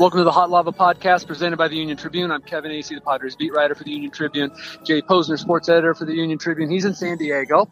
Welcome 0.00 0.20
to 0.20 0.24
the 0.24 0.32
Hot 0.32 0.48
Lava 0.48 0.72
Podcast 0.72 1.26
presented 1.26 1.58
by 1.58 1.68
the 1.68 1.76
Union 1.76 1.94
Tribune. 1.94 2.30
I'm 2.30 2.40
Kevin 2.40 2.70
Acee, 2.70 2.94
the 2.94 3.02
Padres 3.02 3.36
beat 3.36 3.52
writer 3.52 3.74
for 3.74 3.84
the 3.84 3.90
Union 3.90 4.10
Tribune. 4.10 4.50
Jay 4.82 5.02
Posner, 5.02 5.38
sports 5.38 5.68
editor 5.68 5.92
for 5.92 6.06
the 6.06 6.14
Union 6.14 6.38
Tribune. 6.38 6.70
He's 6.70 6.86
in 6.86 6.94
San 6.94 7.18
Diego. 7.18 7.70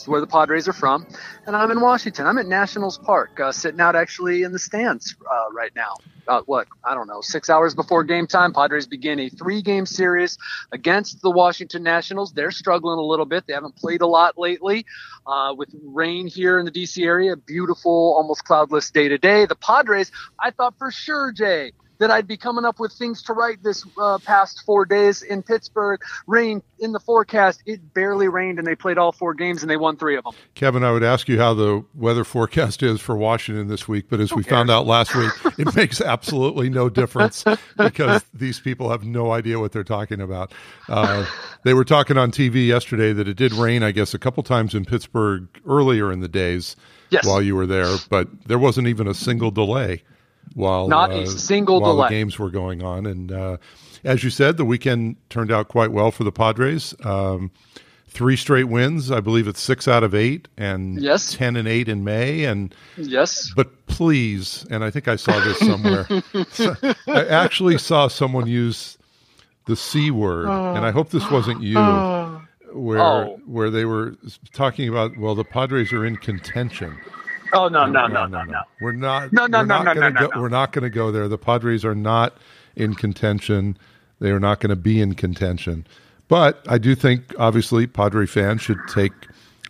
It's 0.00 0.08
where 0.08 0.22
the 0.22 0.26
Padres 0.26 0.66
are 0.66 0.72
from. 0.72 1.06
And 1.46 1.54
I'm 1.54 1.70
in 1.70 1.78
Washington. 1.78 2.26
I'm 2.26 2.38
at 2.38 2.46
Nationals 2.46 2.96
Park, 2.96 3.38
uh, 3.38 3.52
sitting 3.52 3.80
out 3.80 3.94
actually 3.94 4.44
in 4.44 4.52
the 4.52 4.58
stands 4.58 5.14
uh, 5.30 5.52
right 5.52 5.72
now. 5.76 5.96
About 6.22 6.48
what? 6.48 6.68
I 6.82 6.94
don't 6.94 7.06
know, 7.06 7.20
six 7.20 7.50
hours 7.50 7.74
before 7.74 8.02
game 8.04 8.26
time. 8.26 8.54
Padres 8.54 8.86
begin 8.86 9.20
a 9.20 9.28
three 9.28 9.60
game 9.60 9.84
series 9.84 10.38
against 10.72 11.20
the 11.20 11.30
Washington 11.30 11.82
Nationals. 11.82 12.32
They're 12.32 12.50
struggling 12.50 12.98
a 12.98 13.02
little 13.02 13.26
bit. 13.26 13.46
They 13.46 13.52
haven't 13.52 13.76
played 13.76 14.00
a 14.00 14.06
lot 14.06 14.38
lately 14.38 14.86
uh, 15.26 15.54
with 15.54 15.68
rain 15.84 16.26
here 16.26 16.58
in 16.58 16.64
the 16.64 16.70
D.C. 16.70 17.02
area. 17.04 17.36
Beautiful, 17.36 18.14
almost 18.16 18.44
cloudless 18.44 18.90
day 18.90 19.08
to 19.08 19.18
day. 19.18 19.44
The 19.44 19.54
Padres, 19.54 20.10
I 20.42 20.50
thought 20.50 20.78
for 20.78 20.90
sure, 20.90 21.30
Jay, 21.30 21.72
that 22.00 22.10
I'd 22.10 22.26
be 22.26 22.36
coming 22.36 22.64
up 22.64 22.80
with 22.80 22.92
things 22.94 23.22
to 23.24 23.34
write 23.34 23.62
this 23.62 23.86
uh, 24.00 24.18
past 24.18 24.62
four 24.64 24.86
days 24.86 25.22
in 25.22 25.42
Pittsburgh. 25.42 26.00
Rain 26.26 26.62
in 26.78 26.92
the 26.92 26.98
forecast. 26.98 27.62
It 27.66 27.92
barely 27.92 28.26
rained, 28.26 28.58
and 28.58 28.66
they 28.66 28.74
played 28.74 28.96
all 28.96 29.12
four 29.12 29.34
games, 29.34 29.62
and 29.62 29.70
they 29.70 29.76
won 29.76 29.98
three 29.98 30.16
of 30.16 30.24
them. 30.24 30.32
Kevin, 30.54 30.82
I 30.82 30.92
would 30.92 31.02
ask 31.02 31.28
you 31.28 31.38
how 31.38 31.52
the 31.52 31.84
weather 31.94 32.24
forecast 32.24 32.82
is 32.82 33.02
for 33.02 33.16
Washington 33.16 33.68
this 33.68 33.86
week, 33.86 34.06
but 34.08 34.18
as 34.18 34.30
Who 34.30 34.36
we 34.36 34.44
cares? 34.44 34.50
found 34.50 34.70
out 34.70 34.86
last 34.86 35.14
week, 35.14 35.30
it 35.58 35.76
makes 35.76 36.00
absolutely 36.00 36.70
no 36.70 36.88
difference 36.88 37.44
because 37.76 38.24
these 38.32 38.58
people 38.58 38.88
have 38.88 39.04
no 39.04 39.32
idea 39.32 39.60
what 39.60 39.72
they're 39.72 39.84
talking 39.84 40.22
about. 40.22 40.52
Uh, 40.88 41.26
they 41.64 41.74
were 41.74 41.84
talking 41.84 42.16
on 42.16 42.32
TV 42.32 42.66
yesterday 42.66 43.12
that 43.12 43.28
it 43.28 43.36
did 43.36 43.52
rain, 43.52 43.82
I 43.82 43.92
guess, 43.92 44.14
a 44.14 44.18
couple 44.18 44.42
times 44.42 44.74
in 44.74 44.86
Pittsburgh 44.86 45.48
earlier 45.66 46.10
in 46.10 46.20
the 46.20 46.28
days 46.28 46.76
yes. 47.10 47.26
while 47.26 47.42
you 47.42 47.54
were 47.54 47.66
there, 47.66 47.94
but 48.08 48.26
there 48.46 48.58
wasn't 48.58 48.88
even 48.88 49.06
a 49.06 49.14
single 49.14 49.50
delay 49.50 50.02
while 50.54 50.88
not 50.88 51.10
a 51.10 51.22
uh, 51.22 51.26
single 51.26 51.80
while 51.80 51.96
delay. 51.96 52.08
the 52.08 52.14
games 52.14 52.38
were 52.38 52.50
going 52.50 52.82
on. 52.82 53.06
And 53.06 53.32
uh, 53.32 53.56
as 54.04 54.24
you 54.24 54.30
said, 54.30 54.56
the 54.56 54.64
weekend 54.64 55.16
turned 55.28 55.52
out 55.52 55.68
quite 55.68 55.92
well 55.92 56.10
for 56.10 56.24
the 56.24 56.32
Padres. 56.32 56.94
Um, 57.04 57.50
three 58.08 58.36
straight 58.36 58.64
wins. 58.64 59.10
I 59.10 59.20
believe 59.20 59.46
it's 59.46 59.60
six 59.60 59.86
out 59.86 60.02
of 60.02 60.14
eight, 60.14 60.48
and 60.56 61.00
yes. 61.00 61.34
ten 61.34 61.56
and 61.56 61.68
eight 61.68 61.88
in 61.88 62.04
May. 62.04 62.44
And 62.44 62.74
yes, 62.96 63.52
but 63.54 63.86
please, 63.86 64.66
and 64.70 64.84
I 64.84 64.90
think 64.90 65.08
I 65.08 65.16
saw 65.16 65.38
this 65.40 65.58
somewhere. 65.58 66.06
I 67.06 67.26
actually 67.26 67.78
saw 67.78 68.08
someone 68.08 68.46
use 68.46 68.98
the 69.66 69.76
c 69.76 70.10
word, 70.10 70.48
uh, 70.48 70.74
and 70.74 70.84
I 70.84 70.90
hope 70.90 71.10
this 71.10 71.30
wasn't 71.30 71.62
you. 71.62 71.78
Uh, 71.78 72.40
where 72.72 73.00
oh. 73.00 73.40
where 73.46 73.68
they 73.68 73.84
were 73.84 74.14
talking 74.52 74.88
about 74.88 75.16
well 75.16 75.34
the 75.34 75.44
Padres 75.44 75.92
are 75.92 76.06
in 76.06 76.16
contention 76.16 76.96
Oh 77.52 77.68
no 77.68 77.86
no 77.86 78.06
no 78.06 78.26
no 78.26 78.42
no! 78.44 78.60
We're 78.80 78.92
not. 78.92 79.32
No 79.32 79.46
no 79.46 79.62
no 79.64 79.82
no 79.82 79.92
no 79.92 80.08
no. 80.08 80.30
We're 80.36 80.48
not 80.48 80.72
going 80.72 80.84
to 80.84 80.90
go 80.90 81.10
there. 81.10 81.28
The 81.28 81.38
Padres 81.38 81.84
are 81.84 81.94
not 81.94 82.36
in 82.76 82.94
contention. 82.94 83.76
They 84.20 84.30
are 84.30 84.40
not 84.40 84.60
going 84.60 84.70
to 84.70 84.76
be 84.76 85.00
in 85.00 85.14
contention. 85.14 85.86
But 86.28 86.64
I 86.68 86.78
do 86.78 86.94
think, 86.94 87.34
obviously, 87.38 87.86
Padre 87.86 88.26
fans 88.26 88.62
should 88.62 88.78
take 88.88 89.12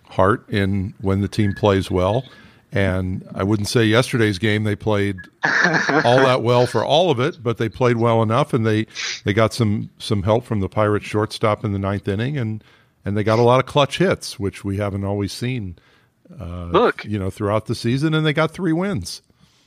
heart 0.04 0.46
in 0.50 0.92
when 1.00 1.20
the 1.22 1.28
team 1.28 1.54
plays 1.54 1.90
well. 1.90 2.24
And 2.72 3.26
I 3.34 3.42
wouldn't 3.42 3.68
say 3.68 3.84
yesterday's 3.84 4.38
game 4.38 4.62
they 4.62 4.76
played 4.76 5.16
all 5.42 6.18
that 6.18 6.42
well 6.44 6.66
for 6.66 6.84
all 6.84 7.10
of 7.10 7.18
it, 7.18 7.42
but 7.42 7.58
they 7.58 7.68
played 7.68 7.96
well 7.96 8.22
enough, 8.22 8.52
and 8.54 8.64
they 8.64 8.86
they 9.24 9.32
got 9.32 9.52
some 9.52 9.90
some 9.98 10.22
help 10.22 10.44
from 10.44 10.60
the 10.60 10.68
Pirates 10.68 11.06
shortstop 11.06 11.64
in 11.64 11.72
the 11.72 11.80
ninth 11.80 12.06
inning, 12.06 12.38
and 12.38 12.62
and 13.04 13.16
they 13.16 13.24
got 13.24 13.40
a 13.40 13.42
lot 13.42 13.58
of 13.58 13.66
clutch 13.66 13.98
hits, 13.98 14.38
which 14.38 14.64
we 14.64 14.76
haven't 14.76 15.04
always 15.04 15.32
seen 15.32 15.76
uh, 16.38 16.66
Look, 16.66 17.04
you 17.04 17.18
know, 17.18 17.30
throughout 17.30 17.66
the 17.66 17.74
season, 17.74 18.14
and 18.14 18.24
they 18.24 18.32
got 18.32 18.50
three 18.50 18.72
wins. 18.72 19.22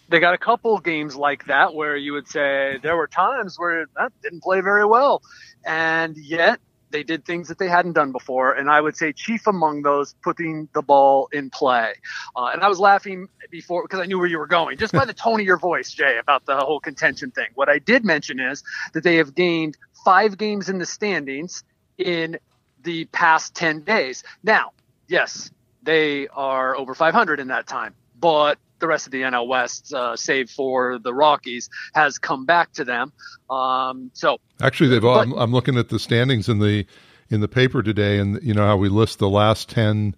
They 0.09 0.19
got 0.19 0.33
a 0.33 0.37
couple 0.37 0.77
games 0.79 1.15
like 1.15 1.45
that 1.45 1.73
where 1.73 1.95
you 1.95 2.13
would 2.13 2.27
say 2.27 2.77
there 2.83 2.95
were 2.95 3.07
times 3.07 3.57
where 3.57 3.85
that 3.97 4.11
didn't 4.21 4.43
play 4.43 4.61
very 4.61 4.85
well, 4.85 5.21
and 5.65 6.15
yet 6.17 6.59
they 6.93 7.03
did 7.03 7.25
things 7.25 7.49
that 7.49 7.57
they 7.57 7.67
hadn't 7.67 7.93
done 7.93 8.13
before. 8.13 8.53
And 8.53 8.69
I 8.69 8.79
would 8.79 8.95
say 8.95 9.11
chief 9.11 9.47
among 9.47 9.81
those, 9.81 10.15
putting 10.23 10.69
the 10.73 10.81
ball 10.81 11.27
in 11.33 11.49
play. 11.49 11.95
Uh, 12.35 12.51
and 12.53 12.61
I 12.61 12.69
was 12.69 12.79
laughing 12.79 13.27
before 13.51 13.83
because 13.83 13.99
I 13.99 14.05
knew 14.05 14.17
where 14.17 14.27
you 14.27 14.37
were 14.37 14.47
going, 14.47 14.77
just 14.77 14.93
by 14.93 15.03
the 15.03 15.13
tone 15.13 15.41
of 15.41 15.45
your 15.45 15.57
voice, 15.57 15.91
Jay, 15.91 16.17
about 16.17 16.45
the 16.45 16.55
whole 16.57 16.79
contention 16.79 17.31
thing. 17.31 17.47
What 17.55 17.67
I 17.67 17.79
did 17.79 18.05
mention 18.05 18.39
is 18.39 18.63
that 18.93 19.03
they 19.03 19.15
have 19.15 19.35
gained 19.35 19.77
five 20.05 20.37
games 20.37 20.69
in 20.69 20.77
the 20.77 20.85
standings 20.85 21.63
in 21.97 22.37
the 22.83 23.05
past 23.05 23.55
10 23.55 23.81
days. 23.81 24.23
Now, 24.43 24.71
yes, 25.07 25.51
they 25.83 26.27
are 26.29 26.75
over 26.75 26.95
500 26.95 27.39
in 27.39 27.49
that 27.49 27.67
time. 27.67 27.93
But 28.19 28.57
the 28.79 28.87
rest 28.87 29.05
of 29.05 29.11
the 29.11 29.21
NL 29.21 29.47
West, 29.47 29.93
uh, 29.93 30.15
save 30.15 30.49
for 30.49 30.99
the 30.99 31.13
Rockies, 31.13 31.69
has 31.93 32.17
come 32.17 32.45
back 32.45 32.73
to 32.73 32.83
them. 32.83 33.13
Um, 33.49 34.11
so 34.13 34.37
actually, 34.61 34.89
they've. 34.89 35.01
But, 35.01 35.19
I'm, 35.19 35.33
I'm 35.33 35.51
looking 35.51 35.77
at 35.77 35.89
the 35.89 35.99
standings 35.99 36.49
in 36.49 36.59
the 36.59 36.85
in 37.29 37.41
the 37.41 37.47
paper 37.47 37.81
today, 37.81 38.19
and 38.19 38.41
you 38.43 38.53
know 38.53 38.65
how 38.65 38.77
we 38.77 38.89
list 38.89 39.19
the 39.19 39.29
last 39.29 39.69
ten 39.69 40.15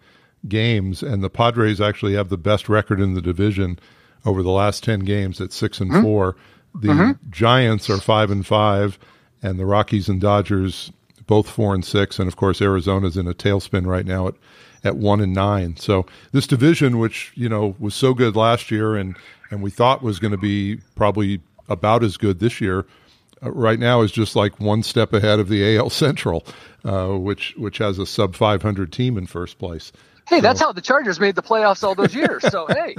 games, 0.47 1.03
and 1.03 1.23
the 1.23 1.29
Padres 1.29 1.79
actually 1.81 2.15
have 2.15 2.29
the 2.29 2.37
best 2.37 2.69
record 2.69 2.99
in 2.99 3.13
the 3.13 3.21
division 3.21 3.79
over 4.25 4.41
the 4.41 4.51
last 4.51 4.83
ten 4.83 5.01
games 5.01 5.39
at 5.39 5.53
six 5.53 5.79
and 5.79 5.91
mm-hmm. 5.91 6.01
four. 6.01 6.35
The 6.73 6.87
mm-hmm. 6.89 7.29
Giants 7.29 7.89
are 7.89 7.97
five 7.97 8.31
and 8.31 8.45
five, 8.45 8.97
and 9.41 9.59
the 9.59 9.65
Rockies 9.65 10.09
and 10.09 10.19
Dodgers 10.19 10.91
both 11.27 11.49
four 11.49 11.73
and 11.73 11.83
six, 11.83 12.19
and 12.19 12.27
of 12.27 12.35
course 12.35 12.61
Arizona's 12.61 13.17
in 13.17 13.27
a 13.27 13.33
tailspin 13.33 13.85
right 13.85 14.05
now 14.05 14.27
at 14.27 14.35
at 14.83 14.97
one 14.97 15.19
and 15.19 15.33
nine. 15.33 15.75
So 15.77 16.05
this 16.31 16.47
division, 16.47 16.99
which 16.99 17.31
you 17.35 17.49
know 17.49 17.75
was 17.79 17.95
so 17.95 18.13
good 18.13 18.35
last 18.35 18.71
year, 18.71 18.95
and 18.95 19.17
and 19.51 19.61
we 19.61 19.71
thought 19.71 20.03
was 20.03 20.19
going 20.19 20.31
to 20.31 20.37
be 20.37 20.77
probably 20.95 21.41
about 21.67 22.03
as 22.03 22.17
good 22.17 22.39
this 22.39 22.61
year, 22.61 22.85
uh, 23.43 23.51
right 23.51 23.79
now 23.79 24.01
is 24.01 24.11
just 24.11 24.35
like 24.35 24.59
one 24.59 24.83
step 24.83 25.13
ahead 25.13 25.39
of 25.39 25.49
the 25.49 25.77
AL 25.77 25.89
Central, 25.89 26.45
uh, 26.83 27.09
which 27.09 27.53
which 27.57 27.79
has 27.79 27.97
a 27.99 28.05
sub 28.05 28.35
500 28.35 28.91
team 28.93 29.17
in 29.17 29.25
first 29.25 29.57
place. 29.57 29.91
Hey, 30.27 30.37
so. 30.37 30.41
that's 30.41 30.59
how 30.59 30.71
the 30.71 30.81
Chargers 30.81 31.19
made 31.19 31.35
the 31.35 31.43
playoffs 31.43 31.83
all 31.83 31.95
those 31.95 32.13
years. 32.15 32.43
So, 32.49 32.67
hey, 32.69 32.95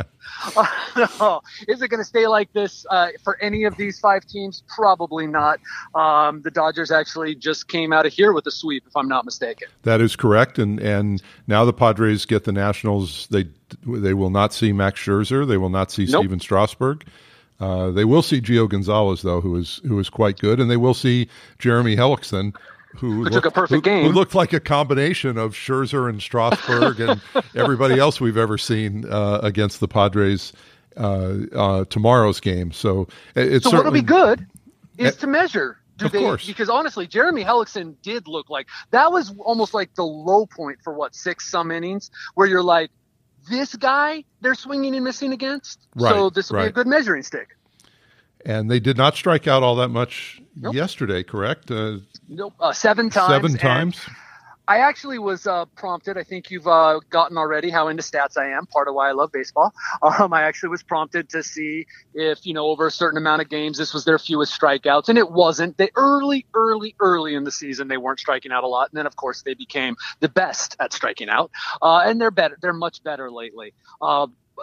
uh, 0.56 1.40
is 1.68 1.82
it 1.82 1.88
going 1.88 2.00
to 2.00 2.04
stay 2.04 2.26
like 2.26 2.52
this 2.52 2.86
uh, 2.90 3.08
for 3.24 3.40
any 3.42 3.64
of 3.64 3.76
these 3.76 3.98
five 3.98 4.24
teams? 4.26 4.62
Probably 4.68 5.26
not. 5.26 5.60
Um, 5.94 6.42
the 6.42 6.50
Dodgers 6.50 6.90
actually 6.90 7.34
just 7.34 7.68
came 7.68 7.92
out 7.92 8.06
of 8.06 8.12
here 8.12 8.32
with 8.32 8.46
a 8.46 8.50
sweep, 8.50 8.84
if 8.86 8.96
I'm 8.96 9.08
not 9.08 9.24
mistaken. 9.24 9.68
That 9.82 10.00
is 10.00 10.16
correct, 10.16 10.58
and 10.58 10.78
and 10.80 11.22
now 11.46 11.64
the 11.64 11.72
Padres 11.72 12.24
get 12.26 12.44
the 12.44 12.52
Nationals. 12.52 13.26
They 13.28 13.46
they 13.84 14.14
will 14.14 14.30
not 14.30 14.52
see 14.52 14.72
Max 14.72 15.00
Scherzer. 15.00 15.46
They 15.46 15.56
will 15.56 15.70
not 15.70 15.90
see 15.90 16.06
nope. 16.06 16.22
Stephen 16.22 16.40
Strasburg. 16.40 17.04
Uh, 17.58 17.90
they 17.90 18.04
will 18.04 18.22
see 18.22 18.40
Gio 18.40 18.68
Gonzalez 18.68 19.22
though, 19.22 19.40
who 19.40 19.56
is 19.56 19.80
who 19.86 19.98
is 19.98 20.10
quite 20.10 20.38
good, 20.38 20.60
and 20.60 20.70
they 20.70 20.76
will 20.76 20.94
see 20.94 21.28
Jeremy 21.58 21.96
Hellickson, 21.96 22.54
who, 22.94 23.12
who 23.12 23.22
looked, 23.24 23.34
took 23.34 23.44
a 23.46 23.50
perfect 23.50 23.76
who, 23.76 23.80
game, 23.82 24.06
who 24.06 24.12
looked 24.12 24.34
like 24.34 24.52
a 24.52 24.60
combination 24.60 25.38
of 25.38 25.52
Scherzer 25.52 26.08
and 26.08 26.20
Strasburg 26.20 27.00
and 27.00 27.20
everybody 27.54 27.98
else 27.98 28.20
we've 28.20 28.36
ever 28.36 28.58
seen 28.58 29.04
uh, 29.10 29.40
against 29.42 29.80
the 29.80 29.88
Padres 29.88 30.52
uh, 30.96 31.34
uh, 31.54 31.84
tomorrow's 31.86 32.40
game. 32.40 32.72
So 32.72 33.08
it's 33.34 33.64
so 33.64 33.76
what'll 33.76 33.92
be 33.92 34.02
good 34.02 34.46
is 34.98 35.14
eh, 35.14 35.20
to 35.20 35.26
measure. 35.26 35.78
Do 35.98 36.06
of 36.06 36.12
they, 36.12 36.20
course. 36.20 36.46
Because 36.46 36.68
honestly, 36.68 37.06
Jeremy 37.06 37.42
Hellickson 37.42 37.94
did 38.02 38.28
look 38.28 38.50
like 38.50 38.68
that 38.90 39.10
was 39.12 39.34
almost 39.38 39.72
like 39.72 39.94
the 39.94 40.04
low 40.04 40.46
point 40.46 40.78
for 40.82 40.92
what 40.92 41.14
six 41.14 41.50
some 41.50 41.70
innings, 41.70 42.10
where 42.34 42.46
you're 42.46 42.62
like, 42.62 42.90
this 43.48 43.74
guy 43.76 44.24
they're 44.40 44.54
swinging 44.54 44.94
and 44.94 45.04
missing 45.04 45.32
against. 45.32 45.86
Right, 45.94 46.12
so 46.12 46.30
this 46.30 46.50
will 46.50 46.58
right. 46.58 46.64
be 46.64 46.68
a 46.68 46.72
good 46.72 46.86
measuring 46.86 47.22
stick. 47.22 47.55
And 48.46 48.70
they 48.70 48.78
did 48.78 48.96
not 48.96 49.16
strike 49.16 49.48
out 49.48 49.64
all 49.64 49.74
that 49.76 49.88
much 49.88 50.40
nope. 50.54 50.72
yesterday, 50.72 51.24
correct? 51.24 51.68
Uh, 51.68 51.98
nope, 52.28 52.54
uh, 52.60 52.72
seven 52.72 53.10
times. 53.10 53.28
Seven 53.28 53.56
times. 53.58 54.00
I 54.68 54.78
actually 54.78 55.18
was 55.18 55.46
uh, 55.46 55.64
prompted. 55.76 56.16
I 56.16 56.22
think 56.22 56.50
you've 56.50 56.66
uh, 56.66 57.00
gotten 57.10 57.38
already 57.38 57.70
how 57.70 57.88
into 57.88 58.02
stats 58.02 58.36
I 58.36 58.50
am. 58.50 58.66
Part 58.66 58.88
of 58.88 58.94
why 58.94 59.08
I 59.08 59.12
love 59.12 59.32
baseball. 59.32 59.74
Um, 60.02 60.32
I 60.32 60.42
actually 60.42 60.68
was 60.68 60.82
prompted 60.82 61.30
to 61.30 61.42
see 61.42 61.86
if 62.14 62.46
you 62.46 62.52
know 62.52 62.66
over 62.66 62.86
a 62.86 62.90
certain 62.90 63.16
amount 63.16 63.42
of 63.42 63.48
games 63.48 63.76
this 63.76 63.92
was 63.92 64.04
their 64.04 64.18
fewest 64.18 64.58
strikeouts, 64.58 65.08
and 65.08 65.18
it 65.18 65.30
wasn't. 65.30 65.76
They 65.78 65.90
early, 65.96 66.46
early, 66.54 66.94
early 67.00 67.34
in 67.34 67.44
the 67.44 67.50
season 67.50 67.88
they 67.88 67.96
weren't 67.96 68.20
striking 68.20 68.52
out 68.52 68.62
a 68.62 68.68
lot, 68.68 68.90
and 68.90 68.98
then 68.98 69.06
of 69.06 69.16
course 69.16 69.42
they 69.42 69.54
became 69.54 69.96
the 70.20 70.28
best 70.28 70.76
at 70.78 70.92
striking 70.92 71.28
out, 71.28 71.50
uh, 71.82 72.02
and 72.04 72.20
they're 72.20 72.30
better. 72.30 72.56
They're 72.60 72.72
much 72.72 73.02
better 73.02 73.30
lately. 73.30 73.72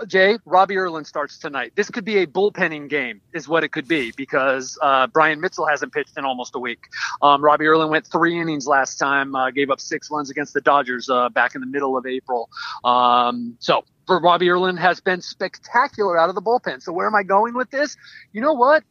Jay, 0.07 0.37
Robbie 0.45 0.77
Erlin 0.77 1.05
starts 1.05 1.37
tonight. 1.37 1.73
This 1.75 1.89
could 1.89 2.05
be 2.05 2.17
a 2.17 2.27
bullpenning 2.27 2.89
game, 2.89 3.21
is 3.33 3.47
what 3.47 3.63
it 3.63 3.69
could 3.69 3.87
be, 3.87 4.11
because 4.15 4.77
uh, 4.81 5.07
Bryan 5.07 5.39
Mitchell 5.39 5.67
hasn't 5.67 5.93
pitched 5.93 6.17
in 6.17 6.25
almost 6.25 6.55
a 6.55 6.59
week. 6.59 6.85
Um, 7.21 7.43
Robbie 7.43 7.65
Erlin 7.65 7.89
went 7.89 8.07
three 8.07 8.39
innings 8.39 8.67
last 8.67 8.97
time, 8.97 9.35
uh, 9.35 9.51
gave 9.51 9.69
up 9.69 9.79
six 9.79 10.09
runs 10.09 10.29
against 10.29 10.53
the 10.53 10.61
Dodgers 10.61 11.09
uh, 11.09 11.29
back 11.29 11.55
in 11.55 11.61
the 11.61 11.67
middle 11.67 11.95
of 11.97 12.05
April. 12.05 12.49
Um, 12.83 13.55
so 13.59 13.83
for 14.07 14.19
Robbie 14.19 14.49
Erlin 14.49 14.77
has 14.77 14.99
been 14.99 15.21
spectacular 15.21 16.17
out 16.17 16.29
of 16.29 16.35
the 16.35 16.41
bullpen. 16.41 16.81
So 16.81 16.91
where 16.91 17.07
am 17.07 17.15
I 17.15 17.23
going 17.23 17.53
with 17.53 17.69
this? 17.69 17.95
You 18.31 18.41
know 18.41 18.53
what? 18.53 18.83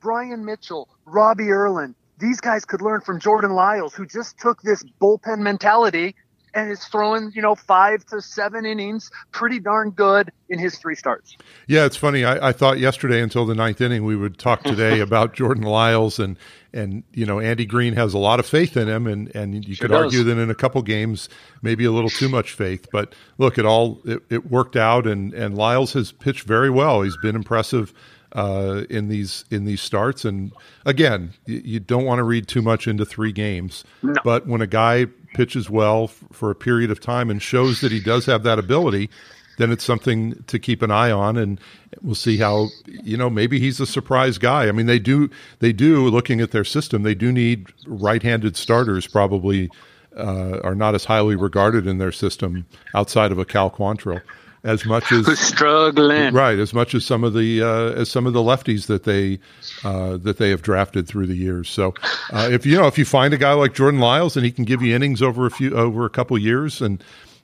Bryan 0.00 0.44
Mitchell, 0.44 0.88
Robbie 1.04 1.50
Erlin, 1.50 1.94
these 2.18 2.40
guys 2.40 2.64
could 2.64 2.80
learn 2.80 3.00
from 3.00 3.20
Jordan 3.20 3.52
Lyles, 3.52 3.94
who 3.94 4.06
just 4.06 4.38
took 4.38 4.62
this 4.62 4.82
bullpen 5.00 5.38
mentality 5.40 6.14
and 6.54 6.70
is 6.70 6.84
throwing, 6.84 7.32
you 7.34 7.42
know, 7.42 7.54
five 7.54 8.04
to 8.06 8.20
seven 8.20 8.66
innings, 8.66 9.10
pretty 9.32 9.60
darn 9.60 9.90
good 9.90 10.30
in 10.48 10.58
his 10.58 10.76
three 10.76 10.94
starts. 10.94 11.36
Yeah, 11.66 11.84
it's 11.84 11.96
funny. 11.96 12.24
I, 12.24 12.48
I 12.48 12.52
thought 12.52 12.78
yesterday 12.78 13.20
until 13.20 13.46
the 13.46 13.54
ninth 13.54 13.80
inning 13.80 14.04
we 14.04 14.16
would 14.16 14.38
talk 14.38 14.62
today 14.62 15.00
about 15.00 15.34
Jordan 15.34 15.64
Lyles 15.64 16.18
and 16.18 16.36
and 16.72 17.02
you 17.12 17.26
know 17.26 17.40
Andy 17.40 17.66
Green 17.66 17.94
has 17.94 18.14
a 18.14 18.18
lot 18.18 18.40
of 18.40 18.46
faith 18.46 18.76
in 18.76 18.88
him, 18.88 19.06
and 19.06 19.34
and 19.34 19.66
you 19.66 19.74
sure 19.74 19.88
could 19.88 19.94
does. 19.94 20.04
argue 20.04 20.22
that 20.24 20.38
in 20.38 20.50
a 20.50 20.54
couple 20.54 20.82
games 20.82 21.28
maybe 21.62 21.84
a 21.84 21.92
little 21.92 22.10
too 22.10 22.28
much 22.28 22.52
faith. 22.52 22.88
But 22.92 23.14
look, 23.38 23.58
it 23.58 23.66
all 23.66 24.00
it, 24.04 24.22
it 24.30 24.50
worked 24.50 24.76
out, 24.76 25.06
and 25.06 25.34
and 25.34 25.56
Lyles 25.56 25.92
has 25.94 26.12
pitched 26.12 26.44
very 26.44 26.70
well. 26.70 27.02
He's 27.02 27.16
been 27.16 27.36
impressive 27.36 27.92
uh, 28.32 28.84
in 28.90 29.08
these 29.08 29.44
in 29.50 29.64
these 29.64 29.80
starts. 29.80 30.24
And 30.24 30.52
again, 30.84 31.32
you, 31.46 31.62
you 31.64 31.80
don't 31.80 32.04
want 32.04 32.18
to 32.18 32.24
read 32.24 32.48
too 32.48 32.62
much 32.62 32.86
into 32.86 33.04
three 33.04 33.32
games. 33.32 33.84
No. 34.02 34.14
But 34.24 34.46
when 34.46 34.60
a 34.60 34.66
guy 34.66 35.06
pitches 35.34 35.70
well 35.70 36.04
f- 36.04 36.24
for 36.32 36.50
a 36.50 36.54
period 36.54 36.90
of 36.90 37.00
time 37.00 37.30
and 37.30 37.40
shows 37.42 37.80
that 37.80 37.92
he 37.92 38.00
does 38.00 38.26
have 38.26 38.42
that 38.44 38.58
ability, 38.58 39.10
then 39.58 39.70
it's 39.70 39.84
something 39.84 40.42
to 40.46 40.58
keep 40.58 40.82
an 40.82 40.90
eye 40.90 41.10
on. 41.10 41.36
And 41.36 41.60
we'll 42.02 42.14
see 42.14 42.36
how 42.36 42.68
you 42.86 43.16
know 43.16 43.30
maybe 43.30 43.58
he's 43.58 43.80
a 43.80 43.86
surprise 43.86 44.38
guy. 44.38 44.68
I 44.68 44.72
mean, 44.72 44.86
they 44.86 44.98
do 44.98 45.30
they 45.58 45.72
do 45.72 46.08
looking 46.08 46.40
at 46.40 46.52
their 46.52 46.64
system, 46.64 47.02
they 47.02 47.14
do 47.14 47.32
need 47.32 47.66
right-handed 47.86 48.56
starters 48.56 49.06
probably. 49.06 49.70
Uh, 50.16 50.58
are 50.64 50.74
not 50.74 50.92
as 50.96 51.04
highly 51.04 51.36
regarded 51.36 51.86
in 51.86 51.98
their 51.98 52.10
system 52.10 52.66
outside 52.96 53.30
of 53.30 53.38
a 53.38 53.44
Cal 53.44 53.70
Quantrill 53.70 54.20
as 54.62 54.84
much 54.84 55.10
as 55.12 55.38
struggling, 55.38 56.34
right? 56.34 56.58
As 56.58 56.74
much 56.74 56.94
as 56.94 57.04
some 57.04 57.24
of 57.24 57.32
the 57.34 57.62
uh, 57.62 57.92
as 57.92 58.10
some 58.10 58.26
of 58.26 58.32
the 58.32 58.40
lefties 58.40 58.86
that 58.86 59.04
they 59.04 59.38
uh, 59.84 60.16
that 60.18 60.38
they 60.38 60.50
have 60.50 60.62
drafted 60.62 61.06
through 61.06 61.26
the 61.26 61.36
years. 61.36 61.68
So, 61.68 61.94
uh, 62.32 62.48
if 62.50 62.66
you 62.66 62.76
know 62.76 62.86
if 62.86 62.98
you 62.98 63.04
find 63.04 63.32
a 63.32 63.38
guy 63.38 63.52
like 63.52 63.74
Jordan 63.74 64.00
Lyles 64.00 64.36
and 64.36 64.44
he 64.44 64.52
can 64.52 64.64
give 64.64 64.82
you 64.82 64.94
innings 64.94 65.22
over 65.22 65.46
a 65.46 65.50
few 65.50 65.74
over 65.74 66.04
a 66.04 66.10
couple 66.10 66.36
years, 66.38 66.80
and 66.80 67.02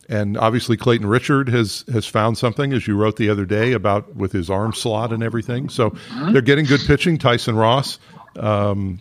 and 0.09 0.37
obviously 0.37 0.77
Clayton 0.77 1.07
Richard 1.07 1.49
has 1.49 1.85
has 1.93 2.07
found 2.07 2.37
something, 2.39 2.73
as 2.73 2.87
you 2.87 2.97
wrote 2.97 3.17
the 3.17 3.31
other 3.31 3.47
day 3.47 3.73
about 3.73 4.15
with 4.15 4.33
his 4.33 4.51
arm 4.51 4.73
slot 4.73 5.13
and 5.13 5.23
everything. 5.23 5.69
So 5.69 5.91
mm-hmm. 5.91 6.33
they're 6.33 6.43
getting 6.43 6.67
good 6.67 6.81
pitching. 6.87 7.19
Tyson 7.19 7.57
Ross. 7.57 7.99
Um, 8.39 9.01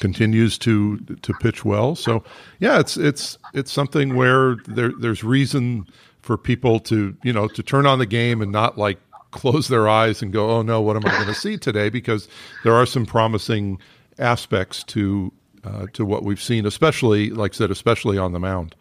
continues 0.00 0.58
to 0.58 0.98
to 0.98 1.32
pitch 1.34 1.64
well. 1.64 1.94
So 1.94 2.22
yeah, 2.60 2.78
it's 2.78 2.96
it's 2.96 3.38
it's 3.52 3.72
something 3.72 4.14
where 4.14 4.56
there 4.66 4.92
there's 4.98 5.24
reason 5.24 5.86
for 6.28 6.36
people 6.36 6.78
to 6.78 7.16
you 7.22 7.32
know 7.32 7.48
to 7.48 7.62
turn 7.62 7.86
on 7.86 7.98
the 7.98 8.04
game 8.04 8.42
and 8.42 8.52
not 8.52 8.76
like 8.76 8.98
close 9.30 9.68
their 9.68 9.88
eyes 9.88 10.20
and 10.20 10.30
go, 10.30 10.50
oh 10.50 10.60
no, 10.60 10.78
what 10.82 10.94
am 10.94 11.06
I 11.06 11.10
going 11.12 11.26
to 11.26 11.34
see 11.34 11.56
today? 11.56 11.88
Because 11.88 12.28
there 12.64 12.74
are 12.74 12.84
some 12.84 13.06
promising 13.06 13.78
aspects 14.18 14.84
to 14.84 15.32
uh, 15.64 15.86
to 15.94 16.04
what 16.04 16.24
we've 16.24 16.40
seen, 16.40 16.66
especially 16.66 17.30
like 17.30 17.54
I 17.54 17.56
said, 17.56 17.70
especially 17.70 18.18
on 18.18 18.32
the 18.32 18.38
mound. 18.38 18.74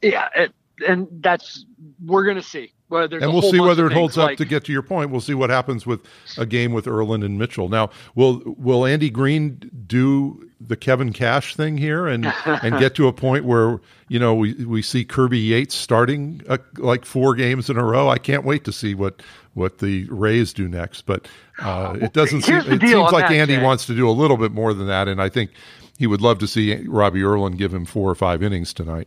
Yeah, 0.00 0.30
it, 0.34 0.54
and 0.88 1.08
that's 1.20 1.66
we're 2.04 2.24
going 2.24 2.36
to 2.36 2.42
see. 2.42 2.72
Well, 2.88 3.04
and 3.04 3.32
we'll 3.32 3.42
see 3.42 3.60
whether 3.60 3.86
it 3.86 3.92
holds 3.92 4.16
like, 4.16 4.32
up. 4.32 4.38
To 4.38 4.44
get 4.44 4.64
to 4.64 4.72
your 4.72 4.82
point, 4.82 5.10
we'll 5.10 5.20
see 5.20 5.34
what 5.34 5.48
happens 5.48 5.86
with 5.86 6.00
a 6.36 6.44
game 6.44 6.72
with 6.72 6.88
Erlin 6.88 7.22
and 7.22 7.38
Mitchell. 7.38 7.68
Now, 7.68 7.90
will 8.16 8.42
will 8.44 8.84
Andy 8.84 9.10
Green 9.10 9.70
do 9.86 10.50
the 10.60 10.76
Kevin 10.76 11.12
Cash 11.12 11.54
thing 11.54 11.78
here 11.78 12.08
and 12.08 12.26
and 12.46 12.78
get 12.80 12.96
to 12.96 13.06
a 13.06 13.12
point 13.12 13.44
where 13.44 13.80
you 14.08 14.18
know 14.18 14.34
we 14.34 14.54
we 14.64 14.82
see 14.82 15.04
Kirby 15.04 15.38
Yates 15.38 15.74
starting 15.74 16.42
uh, 16.48 16.58
like 16.78 17.04
four 17.04 17.36
games 17.36 17.70
in 17.70 17.76
a 17.76 17.84
row? 17.84 18.08
I 18.08 18.18
can't 18.18 18.44
wait 18.44 18.64
to 18.64 18.72
see 18.72 18.94
what 18.94 19.22
what 19.54 19.78
the 19.78 20.06
Rays 20.10 20.52
do 20.52 20.68
next. 20.68 21.02
But 21.02 21.28
uh, 21.60 21.96
it 22.00 22.12
doesn't 22.12 22.42
seem 22.42 22.56
it 22.56 22.80
seems 22.80 23.12
like 23.12 23.30
Andy 23.30 23.56
Jay. 23.56 23.62
wants 23.62 23.86
to 23.86 23.94
do 23.94 24.08
a 24.08 24.12
little 24.12 24.36
bit 24.36 24.50
more 24.50 24.74
than 24.74 24.88
that, 24.88 25.06
and 25.06 25.22
I 25.22 25.28
think 25.28 25.52
he 25.96 26.08
would 26.08 26.22
love 26.22 26.40
to 26.40 26.48
see 26.48 26.74
Robbie 26.86 27.22
Erlin 27.22 27.56
give 27.56 27.72
him 27.72 27.84
four 27.84 28.10
or 28.10 28.16
five 28.16 28.42
innings 28.42 28.72
tonight. 28.72 29.06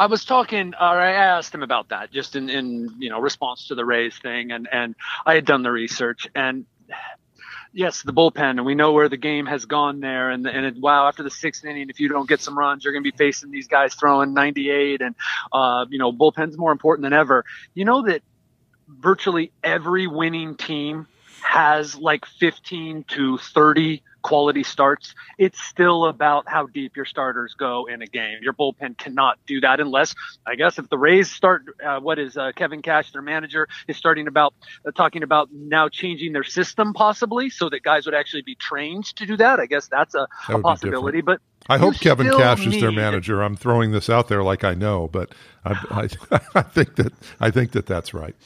I 0.00 0.06
was 0.06 0.24
talking, 0.24 0.72
or 0.72 1.00
I 1.00 1.12
asked 1.12 1.54
him 1.54 1.62
about 1.62 1.90
that, 1.90 2.10
just 2.10 2.34
in, 2.34 2.48
in 2.48 2.94
you 3.00 3.10
know 3.10 3.20
response 3.20 3.68
to 3.68 3.74
the 3.74 3.84
Rays 3.84 4.16
thing, 4.16 4.50
and 4.50 4.66
and 4.72 4.94
I 5.26 5.34
had 5.34 5.44
done 5.44 5.62
the 5.62 5.70
research, 5.70 6.26
and 6.34 6.64
yes, 7.74 8.02
the 8.02 8.14
bullpen, 8.14 8.52
and 8.52 8.64
we 8.64 8.74
know 8.74 8.92
where 8.92 9.10
the 9.10 9.18
game 9.18 9.44
has 9.44 9.66
gone 9.66 10.00
there, 10.00 10.30
and 10.30 10.46
and 10.46 10.64
it, 10.64 10.76
wow, 10.78 11.06
after 11.06 11.22
the 11.22 11.30
sixth 11.30 11.66
inning, 11.66 11.90
if 11.90 12.00
you 12.00 12.08
don't 12.08 12.26
get 12.26 12.40
some 12.40 12.58
runs, 12.58 12.82
you're 12.82 12.94
going 12.94 13.04
to 13.04 13.12
be 13.12 13.14
facing 13.14 13.50
these 13.50 13.68
guys 13.68 13.94
throwing 13.94 14.32
98, 14.32 15.02
and 15.02 15.14
uh, 15.52 15.84
you 15.90 15.98
know 15.98 16.12
bullpen's 16.12 16.56
more 16.56 16.72
important 16.72 17.02
than 17.04 17.12
ever. 17.12 17.44
You 17.74 17.84
know 17.84 18.02
that 18.06 18.22
virtually 18.88 19.52
every 19.62 20.06
winning 20.06 20.56
team 20.56 21.08
has 21.50 21.96
like 21.96 22.24
15 22.26 23.04
to 23.08 23.36
30 23.36 24.04
quality 24.22 24.62
starts, 24.62 25.16
it's 25.36 25.60
still 25.60 26.04
about 26.04 26.48
how 26.48 26.66
deep 26.66 26.94
your 26.94 27.04
starters 27.04 27.54
go 27.58 27.86
in 27.86 28.02
a 28.02 28.06
game. 28.06 28.38
Your 28.40 28.52
bullpen 28.52 28.96
cannot 28.96 29.36
do 29.46 29.60
that 29.62 29.80
unless, 29.80 30.14
I 30.46 30.54
guess, 30.54 30.78
if 30.78 30.88
the 30.88 30.96
Rays 30.96 31.28
start, 31.28 31.64
uh, 31.84 31.98
what 31.98 32.20
is 32.20 32.36
uh, 32.36 32.52
Kevin 32.54 32.82
Cash, 32.82 33.10
their 33.10 33.22
manager, 33.22 33.66
is 33.88 33.96
starting 33.96 34.28
about 34.28 34.54
uh, 34.86 34.92
talking 34.92 35.24
about 35.24 35.48
now 35.52 35.88
changing 35.88 36.32
their 36.34 36.44
system 36.44 36.92
possibly 36.92 37.50
so 37.50 37.68
that 37.68 37.82
guys 37.82 38.06
would 38.06 38.14
actually 38.14 38.42
be 38.42 38.54
trained 38.54 39.06
to 39.16 39.26
do 39.26 39.36
that. 39.36 39.58
I 39.58 39.66
guess 39.66 39.88
that's 39.88 40.14
a, 40.14 40.28
that 40.46 40.56
a 40.56 40.62
possibility. 40.62 41.20
But 41.20 41.40
I 41.68 41.78
hope 41.78 41.96
Kevin 41.96 42.30
Cash 42.30 42.64
is 42.64 42.80
their 42.80 42.92
manager. 42.92 43.42
I'm 43.42 43.56
throwing 43.56 43.90
this 43.90 44.08
out 44.08 44.28
there 44.28 44.44
like 44.44 44.62
I 44.62 44.74
know, 44.74 45.08
but 45.08 45.34
I, 45.64 46.08
I, 46.30 46.40
I 46.54 46.62
think 46.62 46.94
that 46.94 47.12
I 47.40 47.50
think 47.50 47.72
that 47.72 47.86
that's 47.86 48.14
right. 48.14 48.36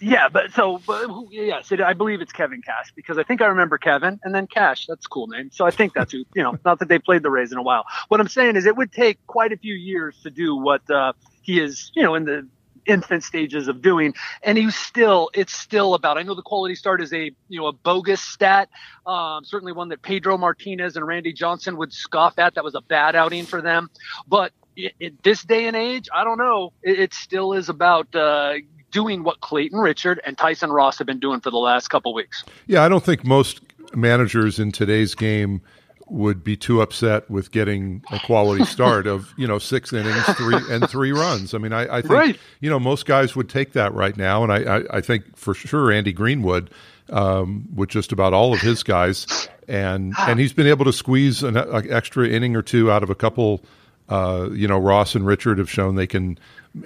Yeah, 0.00 0.28
but 0.28 0.52
so 0.52 0.80
but, 0.86 1.08
yes, 1.30 1.72
it, 1.72 1.80
I 1.80 1.94
believe 1.94 2.20
it's 2.20 2.32
Kevin 2.32 2.60
Cash 2.60 2.92
because 2.94 3.16
I 3.18 3.22
think 3.22 3.40
I 3.40 3.46
remember 3.46 3.78
Kevin 3.78 4.20
and 4.22 4.34
then 4.34 4.46
Cash. 4.46 4.86
That's 4.86 5.06
a 5.06 5.08
cool 5.08 5.26
name. 5.26 5.50
So 5.52 5.66
I 5.66 5.70
think 5.70 5.94
that's 5.94 6.12
who 6.12 6.24
you 6.34 6.42
know. 6.42 6.58
Not 6.64 6.80
that 6.80 6.88
they 6.88 6.98
played 6.98 7.22
the 7.22 7.30
Rays 7.30 7.52
in 7.52 7.58
a 7.58 7.62
while. 7.62 7.84
What 8.08 8.20
I'm 8.20 8.28
saying 8.28 8.56
is 8.56 8.66
it 8.66 8.76
would 8.76 8.92
take 8.92 9.24
quite 9.26 9.52
a 9.52 9.56
few 9.56 9.74
years 9.74 10.18
to 10.22 10.30
do 10.30 10.54
what 10.54 10.88
uh, 10.90 11.14
he 11.42 11.60
is, 11.60 11.90
you 11.94 12.02
know, 12.02 12.14
in 12.14 12.24
the 12.24 12.46
infant 12.86 13.24
stages 13.24 13.66
of 13.66 13.82
doing 13.82 14.14
and 14.44 14.56
he's 14.56 14.76
still 14.76 15.28
it's 15.34 15.52
still 15.52 15.94
about 15.94 16.16
i 16.16 16.22
know 16.22 16.34
the 16.34 16.42
quality 16.42 16.76
start 16.76 17.02
is 17.02 17.12
a 17.12 17.32
you 17.48 17.60
know 17.60 17.66
a 17.66 17.72
bogus 17.72 18.20
stat 18.20 18.68
um, 19.06 19.44
certainly 19.44 19.72
one 19.72 19.88
that 19.88 20.02
pedro 20.02 20.38
martinez 20.38 20.96
and 20.96 21.04
randy 21.04 21.32
johnson 21.32 21.76
would 21.76 21.92
scoff 21.92 22.38
at 22.38 22.54
that 22.54 22.62
was 22.62 22.76
a 22.76 22.80
bad 22.80 23.16
outing 23.16 23.44
for 23.44 23.60
them 23.60 23.90
but 24.28 24.52
in 24.76 25.18
this 25.24 25.42
day 25.42 25.66
and 25.66 25.76
age 25.76 26.08
i 26.14 26.22
don't 26.22 26.38
know 26.38 26.72
it, 26.80 27.00
it 27.00 27.12
still 27.12 27.54
is 27.54 27.68
about 27.68 28.14
uh, 28.14 28.54
doing 28.90 29.24
what 29.24 29.40
Clayton 29.40 29.78
Richard 29.78 30.20
and 30.24 30.36
Tyson 30.36 30.70
Ross 30.70 30.98
have 30.98 31.06
been 31.06 31.20
doing 31.20 31.40
for 31.40 31.50
the 31.50 31.58
last 31.58 31.88
couple 31.88 32.14
weeks. 32.14 32.44
Yeah, 32.66 32.82
I 32.82 32.88
don't 32.88 33.04
think 33.04 33.24
most 33.24 33.60
managers 33.94 34.58
in 34.58 34.72
today's 34.72 35.14
game 35.14 35.60
would 36.08 36.44
be 36.44 36.56
too 36.56 36.80
upset 36.80 37.28
with 37.28 37.50
getting 37.50 38.02
a 38.12 38.20
quality 38.20 38.64
start 38.66 39.06
of 39.06 39.32
you 39.36 39.46
know 39.46 39.58
six 39.58 39.92
innings, 39.92 40.24
three 40.36 40.58
and 40.70 40.88
three 40.88 41.12
runs. 41.12 41.54
I 41.54 41.58
mean, 41.58 41.72
I, 41.72 41.98
I 41.98 42.00
think 42.00 42.14
right. 42.14 42.38
you 42.60 42.70
know 42.70 42.78
most 42.78 43.06
guys 43.06 43.34
would 43.36 43.48
take 43.48 43.72
that 43.72 43.92
right 43.92 44.16
now, 44.16 44.42
and 44.42 44.52
I, 44.52 44.78
I, 44.78 44.82
I 44.98 45.00
think 45.00 45.36
for 45.36 45.54
sure 45.54 45.90
Andy 45.90 46.12
Green 46.12 46.42
would 46.42 46.70
um, 47.10 47.68
with 47.74 47.88
just 47.88 48.12
about 48.12 48.32
all 48.32 48.52
of 48.54 48.60
his 48.60 48.82
guys, 48.82 49.48
and 49.68 50.14
and 50.18 50.38
he's 50.38 50.52
been 50.52 50.66
able 50.66 50.84
to 50.84 50.92
squeeze 50.92 51.42
an, 51.42 51.56
an 51.56 51.92
extra 51.92 52.28
inning 52.28 52.56
or 52.56 52.62
two 52.62 52.90
out 52.90 53.02
of 53.02 53.10
a 53.10 53.14
couple. 53.14 53.62
Uh, 54.08 54.48
you 54.52 54.68
know, 54.68 54.78
Ross 54.78 55.14
and 55.14 55.26
Richard 55.26 55.58
have 55.58 55.70
shown 55.70 55.96
they 55.96 56.06
can 56.06 56.38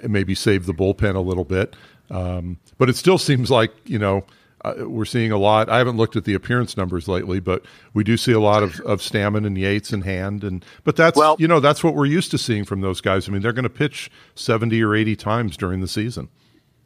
maybe 0.07 0.35
save 0.35 0.65
the 0.65 0.73
bullpen 0.73 1.15
a 1.15 1.19
little 1.19 1.43
bit. 1.43 1.75
Um, 2.09 2.57
but 2.77 2.89
it 2.89 2.95
still 2.95 3.17
seems 3.17 3.49
like 3.49 3.71
you 3.85 3.99
know 3.99 4.25
uh, 4.63 4.73
we're 4.79 5.05
seeing 5.05 5.31
a 5.31 5.37
lot. 5.37 5.69
I 5.69 5.77
haven't 5.77 5.97
looked 5.97 6.15
at 6.15 6.25
the 6.25 6.33
appearance 6.33 6.77
numbers 6.77 7.07
lately, 7.07 7.39
but 7.39 7.65
we 7.93 8.03
do 8.03 8.17
see 8.17 8.31
a 8.31 8.39
lot 8.39 8.63
of, 8.63 8.79
of 8.81 8.99
Stammen 8.99 9.45
and 9.45 9.57
Yates 9.57 9.93
in 9.93 10.01
Hand. 10.01 10.43
And 10.43 10.63
but 10.83 10.95
that's 10.95 11.17
well, 11.17 11.35
you 11.39 11.47
know 11.47 11.59
that's 11.59 11.83
what 11.83 11.95
we're 11.95 12.05
used 12.05 12.31
to 12.31 12.37
seeing 12.37 12.65
from 12.65 12.81
those 12.81 13.01
guys. 13.01 13.27
I 13.27 13.31
mean, 13.31 13.41
they're 13.41 13.53
going 13.53 13.63
to 13.63 13.69
pitch 13.69 14.11
seventy 14.35 14.83
or 14.83 14.93
eighty 14.93 15.15
times 15.15 15.57
during 15.57 15.81
the 15.81 15.87
season. 15.87 16.29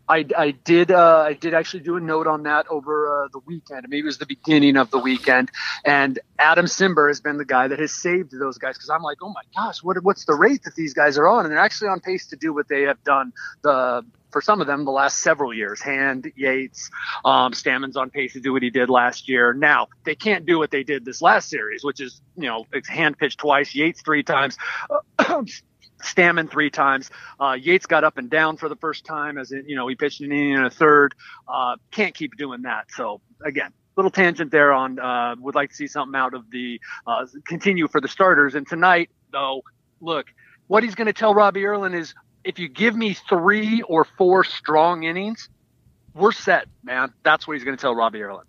I, 0.07 0.25
I 0.37 0.51
did 0.51 0.91
uh, 0.91 1.23
I 1.27 1.33
did 1.33 1.53
actually 1.53 1.81
do 1.81 1.97
a 1.97 1.99
note 1.99 2.27
on 2.27 2.43
that 2.43 2.67
over 2.69 3.23
uh, 3.23 3.27
the 3.31 3.39
weekend. 3.39 3.85
Maybe 3.89 4.01
it 4.01 4.05
was 4.05 4.17
the 4.17 4.25
beginning 4.25 4.77
of 4.77 4.91
the 4.91 4.99
weekend. 4.99 5.51
And 5.83 6.19
Adam 6.37 6.65
Cimber 6.65 7.07
has 7.09 7.21
been 7.21 7.37
the 7.37 7.45
guy 7.45 7.67
that 7.67 7.79
has 7.79 7.91
saved 7.91 8.31
those 8.31 8.57
guys 8.57 8.75
because 8.75 8.89
I'm 8.89 9.01
like, 9.01 9.17
oh 9.21 9.29
my 9.29 9.41
gosh, 9.55 9.83
what 9.83 10.01
what's 10.03 10.25
the 10.25 10.35
rate 10.35 10.63
that 10.63 10.75
these 10.75 10.93
guys 10.93 11.17
are 11.17 11.27
on? 11.27 11.45
And 11.45 11.51
they're 11.51 11.59
actually 11.59 11.89
on 11.89 11.99
pace 11.99 12.27
to 12.27 12.35
do 12.35 12.53
what 12.53 12.67
they 12.67 12.83
have 12.83 13.03
done 13.03 13.33
the 13.63 14.05
for 14.31 14.41
some 14.41 14.59
of 14.59 14.67
them 14.67 14.83
the 14.83 14.91
last 14.91 15.19
several 15.19 15.53
years. 15.53 15.81
Hand, 15.81 16.29
Yates, 16.35 16.91
um, 17.23 17.53
Stammen's 17.53 17.95
on 17.95 18.09
pace 18.09 18.33
to 18.33 18.41
do 18.41 18.51
what 18.51 18.63
he 18.63 18.69
did 18.69 18.89
last 18.89 19.29
year. 19.29 19.53
Now 19.53 19.87
they 20.03 20.15
can't 20.15 20.45
do 20.45 20.59
what 20.59 20.71
they 20.71 20.83
did 20.83 21.05
this 21.05 21.21
last 21.21 21.49
series, 21.49 21.83
which 21.83 22.01
is 22.01 22.21
you 22.35 22.47
know 22.47 22.65
it's 22.73 22.89
Hand 22.89 23.17
pitched 23.17 23.39
twice, 23.39 23.73
Yates 23.73 24.01
three 24.01 24.23
times. 24.23 24.57
Stammen 26.03 26.49
three 26.49 26.69
times. 26.69 27.09
Uh, 27.39 27.53
Yates 27.53 27.85
got 27.85 28.03
up 28.03 28.17
and 28.17 28.29
down 28.29 28.57
for 28.57 28.69
the 28.69 28.75
first 28.75 29.05
time, 29.05 29.37
as 29.37 29.51
in, 29.51 29.67
you 29.67 29.75
know 29.75 29.87
he 29.87 29.95
pitched 29.95 30.21
an 30.21 30.31
inning 30.31 30.55
and 30.55 30.65
a 30.65 30.69
third. 30.69 31.15
Uh, 31.47 31.75
can't 31.91 32.13
keep 32.13 32.35
doing 32.37 32.63
that. 32.63 32.85
So 32.91 33.21
again, 33.43 33.71
little 33.95 34.11
tangent 34.11 34.51
there 34.51 34.73
on. 34.73 34.99
Uh, 34.99 35.35
would 35.39 35.55
like 35.55 35.69
to 35.69 35.75
see 35.75 35.87
something 35.87 36.19
out 36.19 36.33
of 36.33 36.49
the 36.51 36.79
uh, 37.07 37.25
continue 37.47 37.87
for 37.87 38.01
the 38.01 38.07
starters. 38.07 38.55
And 38.55 38.67
tonight, 38.67 39.09
though, 39.31 39.63
look, 40.01 40.27
what 40.67 40.83
he's 40.83 40.95
going 40.95 41.07
to 41.07 41.13
tell 41.13 41.33
Robbie 41.33 41.65
Erlin 41.65 41.93
is 41.93 42.13
if 42.43 42.59
you 42.59 42.67
give 42.67 42.95
me 42.95 43.13
three 43.13 43.81
or 43.83 44.05
four 44.17 44.43
strong 44.43 45.03
innings, 45.03 45.49
we're 46.13 46.31
set, 46.31 46.67
man. 46.83 47.13
That's 47.23 47.47
what 47.47 47.55
he's 47.55 47.63
going 47.63 47.75
to 47.75 47.81
tell 47.81 47.95
Robbie 47.95 48.21
Erlin. 48.21 48.45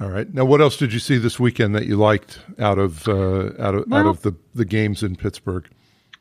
All 0.00 0.10
right. 0.10 0.32
Now, 0.32 0.44
what 0.44 0.60
else 0.60 0.76
did 0.76 0.92
you 0.92 0.98
see 0.98 1.18
this 1.18 1.38
weekend 1.38 1.74
that 1.76 1.86
you 1.86 1.96
liked 1.96 2.40
out 2.58 2.78
of 2.78 3.06
uh, 3.06 3.50
out 3.58 3.74
of 3.74 3.84
well, 3.86 4.00
out 4.00 4.06
of 4.06 4.22
the, 4.22 4.34
the 4.54 4.64
games 4.64 5.02
in 5.02 5.14
Pittsburgh? 5.14 5.68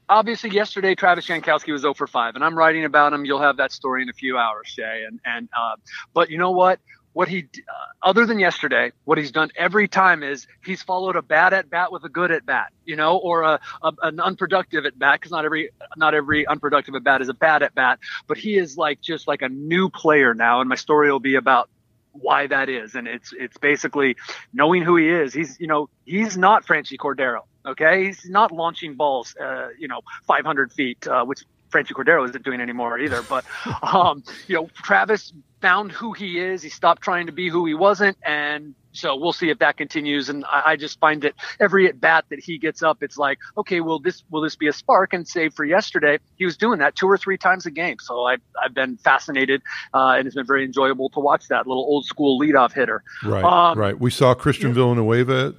Obviously 0.10 0.50
yesterday 0.50 0.96
Travis 0.96 1.26
Jankowski 1.26 1.72
was 1.72 1.82
0 1.82 1.94
for 1.94 2.08
5, 2.08 2.36
and 2.36 2.44
I'm 2.44 2.58
writing 2.58 2.86
about 2.86 3.14
him. 3.14 3.26
You'll 3.26 3.42
have 3.42 3.58
that 3.58 3.72
story 3.72 4.02
in 4.02 4.10
a 4.10 4.14
few 4.14 4.38
hours, 4.38 4.74
Jay. 4.76 5.04
And 5.08 5.20
and 5.26 5.50
uh, 5.58 5.76
but 6.14 6.30
you 6.30 6.38
know 6.38 6.52
what? 6.52 6.80
What 7.14 7.28
he 7.28 7.40
uh, 7.44 8.08
other 8.08 8.26
than 8.26 8.40
yesterday, 8.40 8.92
what 9.06 9.18
he's 9.18 9.32
done 9.32 9.50
every 9.56 9.88
time 9.88 10.24
is 10.24 10.48
he's 10.66 10.82
followed 10.82 11.16
a 11.16 11.22
bad 11.22 11.54
at 11.54 11.70
bat 11.70 11.92
with 11.92 12.04
a 12.04 12.10
good 12.10 12.32
at 12.32 12.46
bat, 12.46 12.74
you 12.86 12.96
know, 12.96 13.18
or 13.18 13.44
a, 13.44 13.60
a 13.84 13.94
an 14.02 14.20
unproductive 14.20 14.86
at 14.86 14.98
bat 14.98 15.20
because 15.20 15.32
not 15.32 15.46
every 15.46 15.70
not 15.96 16.16
every 16.16 16.46
unproductive 16.48 16.96
at 16.96 17.04
bat 17.04 17.22
is 17.22 17.30
a 17.30 17.34
bad 17.34 17.64
at 17.64 17.76
bat. 17.76 18.00
But 18.28 18.38
he 18.38 18.58
is 18.58 18.78
like 18.78 19.00
just 19.00 19.28
like 19.28 19.42
a 19.42 19.50
new 19.50 19.90
player 19.90 20.34
now, 20.34 20.60
and 20.60 20.68
my 20.68 20.76
story 20.76 21.12
will 21.12 21.20
be 21.20 21.36
about 21.36 21.70
why 22.14 22.48
that 22.48 22.70
is. 22.70 22.96
And 22.96 23.08
it's 23.08 23.34
it's 23.38 23.58
basically 23.58 24.16
knowing 24.54 24.84
who 24.84 24.96
he 24.96 25.10
is. 25.10 25.34
He's 25.34 25.60
you 25.60 25.68
know 25.68 25.90
he's 26.06 26.38
not 26.38 26.66
Franchy 26.66 26.98
Cordero. 26.98 27.42
Okay, 27.66 28.06
he's 28.06 28.26
not 28.30 28.52
launching 28.52 28.96
balls, 28.96 29.36
uh, 29.42 29.70
you 29.80 29.88
know, 29.88 30.02
500 30.28 30.74
feet, 30.74 31.08
uh, 31.08 31.24
which 31.24 31.44
Franchy 31.74 31.94
Cordero 31.94 32.28
isn't 32.30 32.44
doing 32.44 32.62
anymore 32.62 33.00
either. 33.00 33.22
But 33.24 33.46
um, 33.82 34.24
you 34.48 34.56
know, 34.56 34.70
Travis 34.76 35.34
found 35.62 35.92
who 35.92 36.14
he 36.14 36.40
is. 36.40 36.62
He 36.62 36.70
stopped 36.70 37.02
trying 37.02 37.26
to 37.26 37.32
be 37.32 37.50
who 37.50 37.66
he 37.66 37.74
wasn't, 37.74 38.18
and 38.24 38.76
so 38.92 39.16
we'll 39.16 39.34
see 39.34 39.50
if 39.50 39.60
that 39.60 39.76
continues. 39.76 40.30
And 40.30 40.46
I, 40.46 40.64
I, 40.68 40.76
just 40.76 41.00
find 41.00 41.24
that 41.24 41.34
every 41.60 41.88
at 41.88 42.00
bat 42.00 42.26
that 42.30 42.40
he 42.40 42.58
gets 42.58 42.84
up, 42.84 43.02
it's 43.02 43.18
like, 43.18 43.40
okay, 43.58 43.80
will 43.80 44.00
this 44.00 44.24
will 44.30 44.42
this 44.42 44.56
be 44.56 44.68
a 44.68 44.74
spark? 44.74 45.14
And 45.14 45.28
save 45.28 45.54
for 45.54 45.66
yesterday, 45.66 46.20
he 46.36 46.46
was 46.46 46.58
doing 46.58 46.80
that 46.80 46.96
two 46.96 47.08
or 47.08 47.18
three 47.18 47.38
times 47.38 47.66
a 47.66 47.72
game. 47.72 47.98
So 48.00 48.26
I, 48.26 48.38
I've 48.62 48.74
been 48.74 48.98
fascinated, 48.98 49.62
uh, 49.94 50.16
and 50.18 50.28
it's 50.28 50.36
been 50.36 50.46
very 50.46 50.64
enjoyable 50.64 51.10
to 51.10 51.20
watch 51.20 51.48
that 51.48 51.66
little 51.66 51.84
old 51.84 52.06
school 52.06 52.40
leadoff 52.40 52.74
hitter. 52.74 53.04
Right, 53.24 53.44
um, 53.44 53.78
right. 53.78 54.00
We 54.00 54.12
saw 54.12 54.34
Christian. 54.34 54.74
Villanueva 54.74 55.54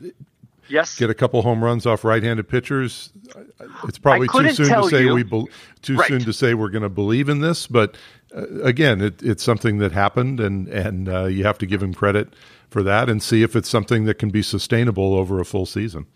Yes. 0.68 0.96
Get 0.98 1.10
a 1.10 1.14
couple 1.14 1.42
home 1.42 1.62
runs 1.62 1.86
off 1.86 2.04
right-handed 2.04 2.48
pitchers. 2.48 3.10
It's 3.86 3.98
probably 3.98 4.28
too 4.28 4.52
soon 4.52 4.68
to 4.68 4.88
say 4.88 5.02
you. 5.02 5.14
we 5.14 5.22
be, 5.22 5.44
too 5.82 5.96
right. 5.96 6.08
soon 6.08 6.20
to 6.20 6.32
say 6.32 6.54
we're 6.54 6.70
going 6.70 6.82
to 6.82 6.88
believe 6.88 7.28
in 7.28 7.40
this, 7.40 7.66
but 7.66 7.96
uh, 8.34 8.62
again, 8.62 9.00
it, 9.00 9.22
it's 9.22 9.42
something 9.42 9.78
that 9.78 9.92
happened, 9.92 10.40
and 10.40 10.68
and 10.68 11.08
uh, 11.08 11.24
you 11.24 11.44
have 11.44 11.58
to 11.58 11.66
give 11.66 11.82
him 11.82 11.92
credit 11.92 12.32
for 12.70 12.82
that, 12.82 13.08
and 13.08 13.22
see 13.22 13.42
if 13.42 13.54
it's 13.54 13.68
something 13.68 14.04
that 14.04 14.18
can 14.18 14.30
be 14.30 14.42
sustainable 14.42 15.14
over 15.14 15.38
a 15.38 15.44
full 15.44 15.66
season. 15.66 16.06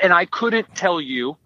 And 0.00 0.12
I 0.12 0.24
couldn't 0.26 0.74
tell 0.74 1.00
you 1.00 1.36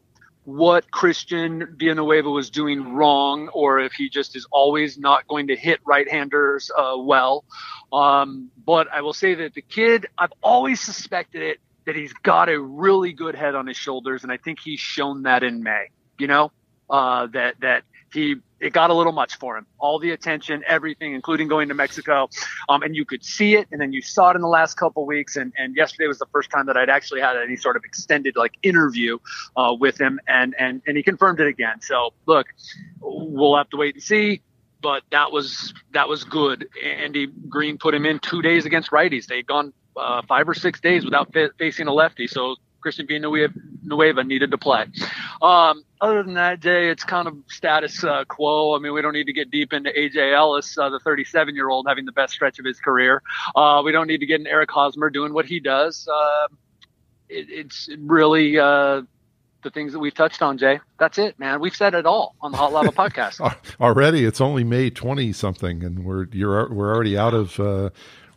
what 0.44 0.90
Christian 0.90 1.76
Villanueva 1.78 2.28
was 2.28 2.50
doing 2.50 2.94
wrong, 2.94 3.48
or 3.48 3.78
if 3.78 3.92
he 3.92 4.08
just 4.08 4.34
is 4.34 4.46
always 4.50 4.98
not 4.98 5.28
going 5.28 5.46
to 5.46 5.56
hit 5.56 5.78
right-handers 5.84 6.70
uh, 6.76 6.94
well. 6.98 7.44
Um, 7.92 8.50
but 8.66 8.88
I 8.92 9.02
will 9.02 9.12
say 9.12 9.34
that 9.34 9.54
the 9.54 9.62
kid, 9.62 10.06
I've 10.18 10.32
always 10.42 10.80
suspected 10.80 11.42
it 11.42 11.60
that 11.86 11.96
he's 11.96 12.12
got 12.12 12.48
a 12.48 12.60
really 12.60 13.12
good 13.12 13.34
head 13.34 13.54
on 13.54 13.66
his 13.66 13.76
shoulders, 13.76 14.22
and 14.22 14.32
I 14.32 14.36
think 14.36 14.58
he's 14.60 14.80
shown 14.80 15.22
that 15.22 15.42
in 15.42 15.62
May. 15.62 15.86
You 16.18 16.26
know, 16.26 16.52
uh, 16.90 17.26
that 17.28 17.60
that 17.60 17.84
he 18.12 18.36
it 18.60 18.72
got 18.72 18.90
a 18.90 18.94
little 18.94 19.12
much 19.12 19.36
for 19.38 19.56
him. 19.56 19.66
All 19.78 19.98
the 19.98 20.10
attention, 20.10 20.62
everything, 20.66 21.14
including 21.14 21.48
going 21.48 21.68
to 21.68 21.74
Mexico, 21.74 22.28
um, 22.68 22.82
and 22.82 22.94
you 22.94 23.04
could 23.04 23.24
see 23.24 23.56
it, 23.56 23.66
and 23.72 23.80
then 23.80 23.92
you 23.92 24.00
saw 24.02 24.30
it 24.30 24.36
in 24.36 24.42
the 24.42 24.48
last 24.48 24.76
couple 24.76 25.04
weeks. 25.04 25.34
And, 25.36 25.52
and 25.56 25.74
yesterday 25.74 26.06
was 26.06 26.18
the 26.18 26.26
first 26.32 26.50
time 26.50 26.66
that 26.66 26.76
I'd 26.76 26.88
actually 26.88 27.20
had 27.20 27.36
any 27.36 27.56
sort 27.56 27.76
of 27.76 27.84
extended 27.84 28.36
like 28.36 28.52
interview 28.62 29.18
uh, 29.56 29.74
with 29.78 30.00
him, 30.00 30.20
and 30.28 30.54
and 30.58 30.82
and 30.86 30.96
he 30.96 31.02
confirmed 31.02 31.40
it 31.40 31.48
again. 31.48 31.80
So 31.80 32.12
look, 32.26 32.46
we'll 33.00 33.56
have 33.56 33.70
to 33.70 33.76
wait 33.76 33.94
and 33.94 34.02
see. 34.02 34.42
But 34.80 35.02
that 35.10 35.32
was 35.32 35.72
that 35.92 36.08
was 36.08 36.24
good. 36.24 36.68
Andy 36.84 37.26
Green 37.48 37.78
put 37.78 37.94
him 37.94 38.04
in 38.04 38.18
two 38.18 38.42
days 38.42 38.66
against 38.66 38.90
righties. 38.90 39.26
They'd 39.26 39.46
gone 39.46 39.72
uh, 39.96 40.22
five 40.28 40.48
or 40.48 40.54
six 40.54 40.80
days 40.80 41.04
without 41.04 41.32
fa- 41.32 41.50
facing 41.58 41.86
a 41.86 41.92
lefty. 41.92 42.26
So 42.26 42.56
Christian 42.82 43.06
Villanueva 43.06 44.24
needed 44.24 44.50
to 44.50 44.58
play. 44.58 44.86
Um, 45.40 45.84
other 46.00 46.22
than 46.22 46.34
that, 46.34 46.60
Jay, 46.60 46.88
it's 46.90 47.04
kind 47.04 47.28
of 47.28 47.36
status 47.46 48.02
uh, 48.04 48.24
quo. 48.24 48.74
I 48.74 48.80
mean, 48.80 48.92
we 48.92 49.00
don't 49.00 49.12
need 49.12 49.26
to 49.26 49.32
get 49.32 49.50
deep 49.50 49.72
into 49.72 49.90
AJ 49.90 50.34
Ellis, 50.34 50.76
uh, 50.76 50.90
the 50.90 50.98
37 50.98 51.54
year 51.54 51.70
old, 51.70 51.86
having 51.88 52.04
the 52.04 52.12
best 52.12 52.34
stretch 52.34 52.58
of 52.58 52.64
his 52.64 52.78
career. 52.80 53.22
Uh, 53.54 53.82
we 53.84 53.92
don't 53.92 54.08
need 54.08 54.18
to 54.18 54.26
get 54.26 54.40
into 54.40 54.50
Eric 54.50 54.70
Hosmer 54.70 55.08
doing 55.10 55.32
what 55.32 55.46
he 55.46 55.60
does. 55.60 56.08
Um, 56.08 56.58
it, 57.28 57.46
it's 57.48 57.88
really 57.98 58.58
uh, 58.58 59.02
the 59.62 59.70
things 59.70 59.92
that 59.92 60.00
we've 60.00 60.14
touched 60.14 60.42
on, 60.42 60.58
Jay. 60.58 60.80
That's 60.98 61.18
it, 61.18 61.38
man. 61.38 61.60
We've 61.60 61.74
said 61.74 61.94
it 61.94 62.04
all 62.04 62.34
on 62.40 62.50
the 62.50 62.58
Hot 62.58 62.72
Lava 62.72 62.90
podcast. 62.90 63.40
already, 63.80 64.24
it's 64.24 64.40
only 64.40 64.64
May 64.64 64.90
20 64.90 65.32
something, 65.32 65.84
and 65.84 66.04
we're 66.04 66.26
you're 66.32 66.68
we're 66.72 66.92
already 66.92 67.16
out 67.16 67.34
of 67.34 67.58
uh, 67.60 67.90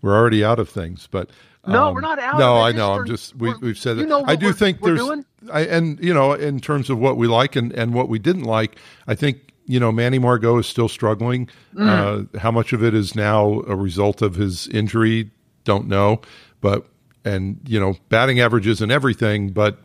we're 0.05 0.15
already 0.15 0.45
out 0.45 0.59
of 0.59 0.69
things. 0.69 1.07
But 1.09 1.31
no, 1.67 1.87
um, 1.87 1.95
we're 1.95 2.01
not 2.01 2.19
out. 2.19 2.37
No, 2.37 2.61
I 2.61 2.71
know. 2.71 2.93
I'm 2.93 3.07
just 3.07 3.35
we, 3.35 3.49
have 3.49 3.77
said 3.77 3.97
you 3.97 4.05
know 4.05 4.23
I 4.25 4.35
do 4.35 4.53
think 4.53 4.81
there's 4.81 4.99
doing? 4.99 5.25
I, 5.51 5.61
and 5.61 5.99
you 5.99 6.13
know 6.13 6.33
in 6.33 6.59
terms 6.59 6.89
of 6.89 6.99
what 6.99 7.17
we 7.17 7.27
like 7.27 7.55
and 7.55 7.73
and 7.73 7.93
what 7.93 8.07
we 8.07 8.19
didn't 8.19 8.43
like, 8.43 8.77
I 9.07 9.15
think 9.15 9.51
you 9.65 9.79
know 9.79 9.91
Manny 9.91 10.19
Margot 10.19 10.59
is 10.59 10.67
still 10.67 10.87
struggling. 10.87 11.49
Mm. 11.73 12.29
Uh, 12.35 12.39
how 12.39 12.51
much 12.51 12.71
of 12.71 12.83
it 12.83 12.93
is 12.93 13.15
now 13.15 13.63
a 13.67 13.75
result 13.75 14.21
of 14.21 14.35
his 14.35 14.67
injury? 14.67 15.31
Don't 15.63 15.87
know, 15.87 16.21
but 16.61 16.85
and 17.25 17.59
you 17.65 17.79
know 17.79 17.95
batting 18.09 18.39
averages 18.39 18.79
and 18.81 18.91
everything, 18.91 19.49
but 19.49 19.79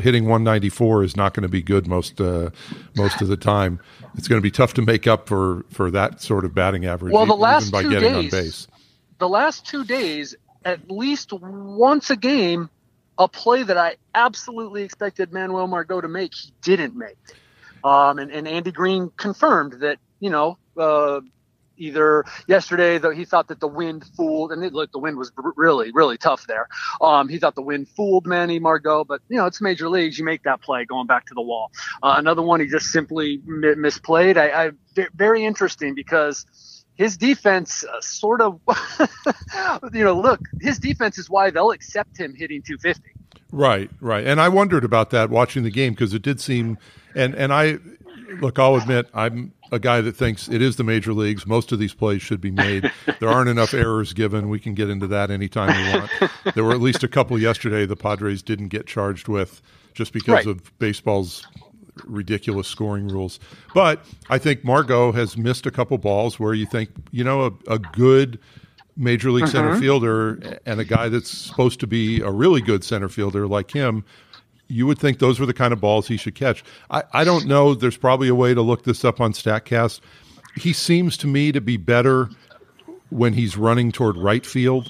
hitting 0.00 0.24
194 0.24 1.04
is 1.04 1.16
not 1.16 1.34
going 1.34 1.42
to 1.42 1.48
be 1.48 1.62
good 1.62 1.86
most 1.86 2.22
uh, 2.22 2.48
most 2.96 3.20
of 3.20 3.28
the 3.28 3.36
time. 3.36 3.80
It's 4.16 4.28
going 4.28 4.38
to 4.38 4.42
be 4.42 4.50
tough 4.50 4.72
to 4.74 4.82
make 4.82 5.06
up 5.06 5.28
for 5.28 5.66
for 5.68 5.90
that 5.90 6.22
sort 6.22 6.46
of 6.46 6.54
batting 6.54 6.86
average. 6.86 7.12
Well, 7.12 7.26
the 7.26 7.34
last 7.34 7.70
by 7.70 7.82
two 7.82 7.90
getting 7.90 8.14
days, 8.14 8.32
on 8.32 8.40
base 8.40 8.68
the 9.18 9.28
last 9.28 9.66
two 9.66 9.84
days, 9.84 10.34
at 10.64 10.90
least 10.90 11.32
once 11.32 12.10
a 12.10 12.16
game, 12.16 12.70
a 13.18 13.28
play 13.28 13.62
that 13.62 13.78
I 13.78 13.96
absolutely 14.14 14.82
expected 14.82 15.32
Manuel 15.32 15.66
Margot 15.66 16.00
to 16.00 16.08
make, 16.08 16.34
he 16.34 16.52
didn't 16.62 16.96
make. 16.96 17.16
Um, 17.84 18.18
and, 18.18 18.30
and, 18.32 18.48
Andy 18.48 18.72
Green 18.72 19.10
confirmed 19.16 19.74
that, 19.80 19.98
you 20.18 20.30
know, 20.30 20.58
uh, 20.76 21.20
either 21.78 22.24
yesterday 22.46 22.98
though 22.98 23.10
he 23.10 23.24
thought 23.24 23.48
that 23.48 23.60
the 23.60 23.68
wind 23.68 24.04
fooled 24.16 24.52
and 24.52 24.64
it, 24.64 24.72
look 24.72 24.90
the 24.92 24.98
wind 24.98 25.16
was 25.16 25.30
really 25.56 25.92
really 25.92 26.16
tough 26.16 26.46
there. 26.46 26.68
Um, 27.00 27.28
he 27.28 27.38
thought 27.38 27.54
the 27.54 27.62
wind 27.62 27.88
fooled 27.88 28.26
manny 28.26 28.58
margot 28.58 29.04
but 29.04 29.20
you 29.28 29.36
know 29.36 29.46
it's 29.46 29.60
major 29.60 29.88
leagues 29.88 30.18
you 30.18 30.24
make 30.24 30.42
that 30.44 30.62
play 30.62 30.84
going 30.84 31.06
back 31.06 31.26
to 31.26 31.34
the 31.34 31.42
wall. 31.42 31.70
Uh, 32.02 32.14
another 32.16 32.42
one 32.42 32.60
he 32.60 32.66
just 32.66 32.86
simply 32.86 33.38
misplayed. 33.46 34.36
I, 34.36 34.66
I 34.66 34.70
very 35.14 35.44
interesting 35.44 35.94
because 35.94 36.46
his 36.96 37.16
defense 37.16 37.84
uh, 37.84 38.00
sort 38.00 38.40
of, 38.40 38.60
you 39.92 40.04
know, 40.04 40.18
look, 40.18 40.40
his 40.60 40.78
defense 40.78 41.18
is 41.18 41.30
why 41.30 41.50
they'll 41.50 41.70
accept 41.70 42.18
him 42.18 42.34
hitting 42.34 42.62
250. 42.62 43.10
Right, 43.52 43.90
right. 44.00 44.26
And 44.26 44.40
I 44.40 44.48
wondered 44.48 44.84
about 44.84 45.10
that 45.10 45.30
watching 45.30 45.62
the 45.62 45.70
game 45.70 45.92
because 45.92 46.14
it 46.14 46.22
did 46.22 46.40
seem, 46.40 46.78
and, 47.14 47.34
and 47.34 47.52
I, 47.52 47.78
look, 48.40 48.58
I'll 48.58 48.76
admit, 48.76 49.08
I'm 49.14 49.52
a 49.72 49.78
guy 49.78 50.00
that 50.00 50.16
thinks 50.16 50.48
it 50.48 50.62
is 50.62 50.76
the 50.76 50.84
major 50.84 51.12
leagues. 51.12 51.46
Most 51.46 51.72
of 51.72 51.78
these 51.78 51.94
plays 51.94 52.22
should 52.22 52.40
be 52.40 52.50
made. 52.50 52.90
There 53.20 53.28
aren't 53.28 53.48
enough 53.48 53.74
errors 53.74 54.12
given. 54.12 54.48
We 54.48 54.58
can 54.58 54.74
get 54.74 54.90
into 54.90 55.06
that 55.08 55.30
anytime 55.30 55.76
we 55.76 55.98
want. 55.98 56.54
There 56.54 56.64
were 56.64 56.72
at 56.72 56.80
least 56.80 57.02
a 57.04 57.08
couple 57.08 57.38
yesterday 57.38 57.86
the 57.86 57.96
Padres 57.96 58.42
didn't 58.42 58.68
get 58.68 58.86
charged 58.86 59.28
with 59.28 59.60
just 59.94 60.12
because 60.12 60.46
right. 60.46 60.46
of 60.46 60.78
baseball's 60.78 61.46
ridiculous 62.04 62.68
scoring 62.68 63.08
rules. 63.08 63.38
But 63.74 64.04
I 64.28 64.38
think 64.38 64.64
Margot 64.64 65.12
has 65.12 65.36
missed 65.36 65.66
a 65.66 65.70
couple 65.70 65.98
balls 65.98 66.38
where 66.38 66.54
you 66.54 66.66
think, 66.66 66.90
you 67.10 67.24
know, 67.24 67.46
a, 67.68 67.74
a 67.74 67.78
good 67.78 68.38
major 68.96 69.30
league 69.30 69.48
center 69.48 69.72
mm-hmm. 69.72 69.80
fielder 69.80 70.58
and 70.64 70.80
a 70.80 70.84
guy 70.84 71.08
that's 71.08 71.30
supposed 71.30 71.80
to 71.80 71.86
be 71.86 72.20
a 72.20 72.30
really 72.30 72.60
good 72.60 72.82
center 72.82 73.08
fielder 73.08 73.46
like 73.46 73.70
him, 73.70 74.04
you 74.68 74.86
would 74.86 74.98
think 74.98 75.18
those 75.18 75.38
were 75.38 75.46
the 75.46 75.54
kind 75.54 75.72
of 75.72 75.80
balls 75.80 76.08
he 76.08 76.16
should 76.16 76.34
catch. 76.34 76.64
I, 76.90 77.04
I 77.12 77.24
don't 77.24 77.46
know. 77.46 77.74
There's 77.74 77.96
probably 77.96 78.28
a 78.28 78.34
way 78.34 78.54
to 78.54 78.62
look 78.62 78.84
this 78.84 79.04
up 79.04 79.20
on 79.20 79.32
StatCast. 79.32 80.00
He 80.56 80.72
seems 80.72 81.16
to 81.18 81.26
me 81.26 81.52
to 81.52 81.60
be 81.60 81.76
better 81.76 82.30
when 83.10 83.32
he's 83.34 83.56
running 83.56 83.92
toward 83.92 84.16
right 84.16 84.44
field 84.44 84.88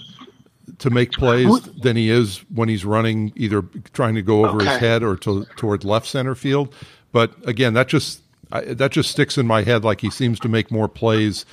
to 0.79 0.91
make 0.91 1.13
plays 1.13 1.63
than 1.83 1.97
he 1.97 2.11
is 2.11 2.39
when 2.55 2.69
he's 2.69 2.85
running 2.85 3.33
either 3.37 3.63
trying 3.93 4.15
to 4.15 4.23
go 4.23 4.47
over 4.47 4.57
okay. 4.57 4.71
his 4.71 4.79
head 4.79 5.03
or 5.03 5.17
to, 5.17 5.45
toward 5.57 5.85
left 5.85 6.07
center 6.07 6.35
field. 6.35 6.75
But 7.17 7.33
again, 7.49 7.73
that 7.73 7.89
just 7.89 8.21
I, 8.53 8.61
that 8.61 8.93
just 8.93 9.11
sticks 9.11 9.39
in 9.39 9.47
my 9.47 9.63
head. 9.63 9.85
Like 9.85 10.03
he 10.03 10.11
seems 10.11 10.39
to 10.41 10.51
make 10.51 10.71
more 10.71 10.87
plays 10.87 11.47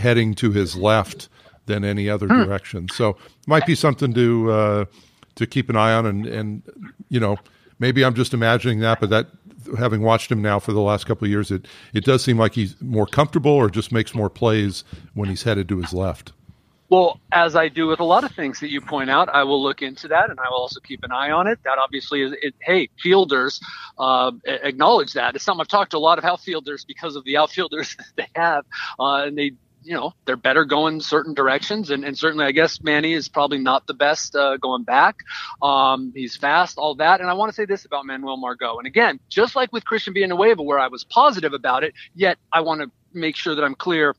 heading 0.00 0.34
to 0.36 0.50
his 0.50 0.76
left 0.76 1.28
than 1.66 1.84
any 1.84 2.08
other 2.08 2.26
hmm. 2.26 2.42
direction. 2.42 2.88
So 2.88 3.18
might 3.46 3.66
be 3.66 3.74
something 3.74 4.14
to 4.14 4.50
uh, 4.50 4.84
to 5.34 5.46
keep 5.46 5.68
an 5.68 5.76
eye 5.76 5.92
on. 5.92 6.06
And 6.06 6.24
and 6.24 6.62
you 7.10 7.20
know 7.20 7.36
maybe 7.78 8.02
I'm 8.02 8.14
just 8.14 8.32
imagining 8.32 8.80
that, 8.80 8.98
but 8.98 9.10
that 9.10 9.26
having 9.78 10.00
watched 10.00 10.32
him 10.32 10.40
now 10.40 10.58
for 10.58 10.72
the 10.72 10.80
last 10.80 11.04
couple 11.04 11.26
of 11.26 11.30
years, 11.30 11.50
it 11.50 11.68
it 11.92 12.06
does 12.06 12.24
seem 12.24 12.38
like 12.38 12.54
he's 12.54 12.80
more 12.80 13.06
comfortable 13.06 13.52
or 13.52 13.68
just 13.68 13.92
makes 13.92 14.14
more 14.14 14.30
plays 14.30 14.84
when 15.12 15.28
he's 15.28 15.42
headed 15.42 15.68
to 15.68 15.82
his 15.82 15.92
left. 15.92 16.32
Well, 16.90 17.20
as 17.30 17.54
I 17.54 17.68
do 17.68 17.86
with 17.86 18.00
a 18.00 18.04
lot 18.04 18.24
of 18.24 18.32
things 18.32 18.58
that 18.60 18.70
you 18.70 18.80
point 18.80 19.10
out, 19.10 19.28
I 19.28 19.44
will 19.44 19.62
look 19.62 19.80
into 19.80 20.08
that 20.08 20.28
and 20.28 20.40
I 20.40 20.48
will 20.50 20.56
also 20.56 20.80
keep 20.80 21.04
an 21.04 21.12
eye 21.12 21.30
on 21.30 21.46
it. 21.46 21.60
That 21.62 21.78
obviously 21.78 22.22
is, 22.22 22.32
it, 22.42 22.54
hey, 22.60 22.88
fielders 23.00 23.60
uh, 23.96 24.32
acknowledge 24.44 25.12
that. 25.12 25.36
It's 25.36 25.44
something 25.44 25.60
I've 25.60 25.68
talked 25.68 25.92
to 25.92 25.98
a 25.98 26.00
lot 26.00 26.18
of 26.18 26.24
outfielders 26.24 26.84
because 26.84 27.14
of 27.14 27.22
the 27.24 27.36
outfielders 27.36 27.94
that 27.98 28.06
they 28.16 28.28
have, 28.34 28.64
uh, 28.98 29.22
and 29.26 29.38
they 29.38 29.52
you 29.82 29.94
know 29.94 30.12
they're 30.26 30.36
better 30.36 30.64
going 30.64 31.00
certain 31.00 31.32
directions, 31.32 31.90
and, 31.90 32.04
and 32.04 32.18
certainly 32.18 32.44
I 32.44 32.52
guess 32.52 32.82
Manny 32.82 33.14
is 33.14 33.28
probably 33.28 33.58
not 33.58 33.86
the 33.86 33.94
best 33.94 34.34
uh, 34.34 34.56
going 34.58 34.82
back. 34.82 35.16
Um, 35.62 36.12
he's 36.14 36.36
fast, 36.36 36.76
all 36.76 36.96
that, 36.96 37.20
and 37.20 37.30
I 37.30 37.34
want 37.34 37.50
to 37.50 37.54
say 37.54 37.64
this 37.64 37.84
about 37.84 38.04
Manuel 38.04 38.36
Margot. 38.36 38.78
And 38.78 38.86
again, 38.86 39.20
just 39.28 39.56
like 39.56 39.72
with 39.72 39.84
Christian 39.84 40.12
Villanueva, 40.12 40.62
where 40.62 40.78
I 40.78 40.88
was 40.88 41.04
positive 41.04 41.52
about 41.54 41.84
it, 41.84 41.94
yet 42.14 42.36
I 42.52 42.60
want 42.60 42.82
to 42.82 42.90
make 43.12 43.36
sure 43.36 43.54
that 43.54 43.64
I'm 43.64 43.74
clear. 43.74 44.14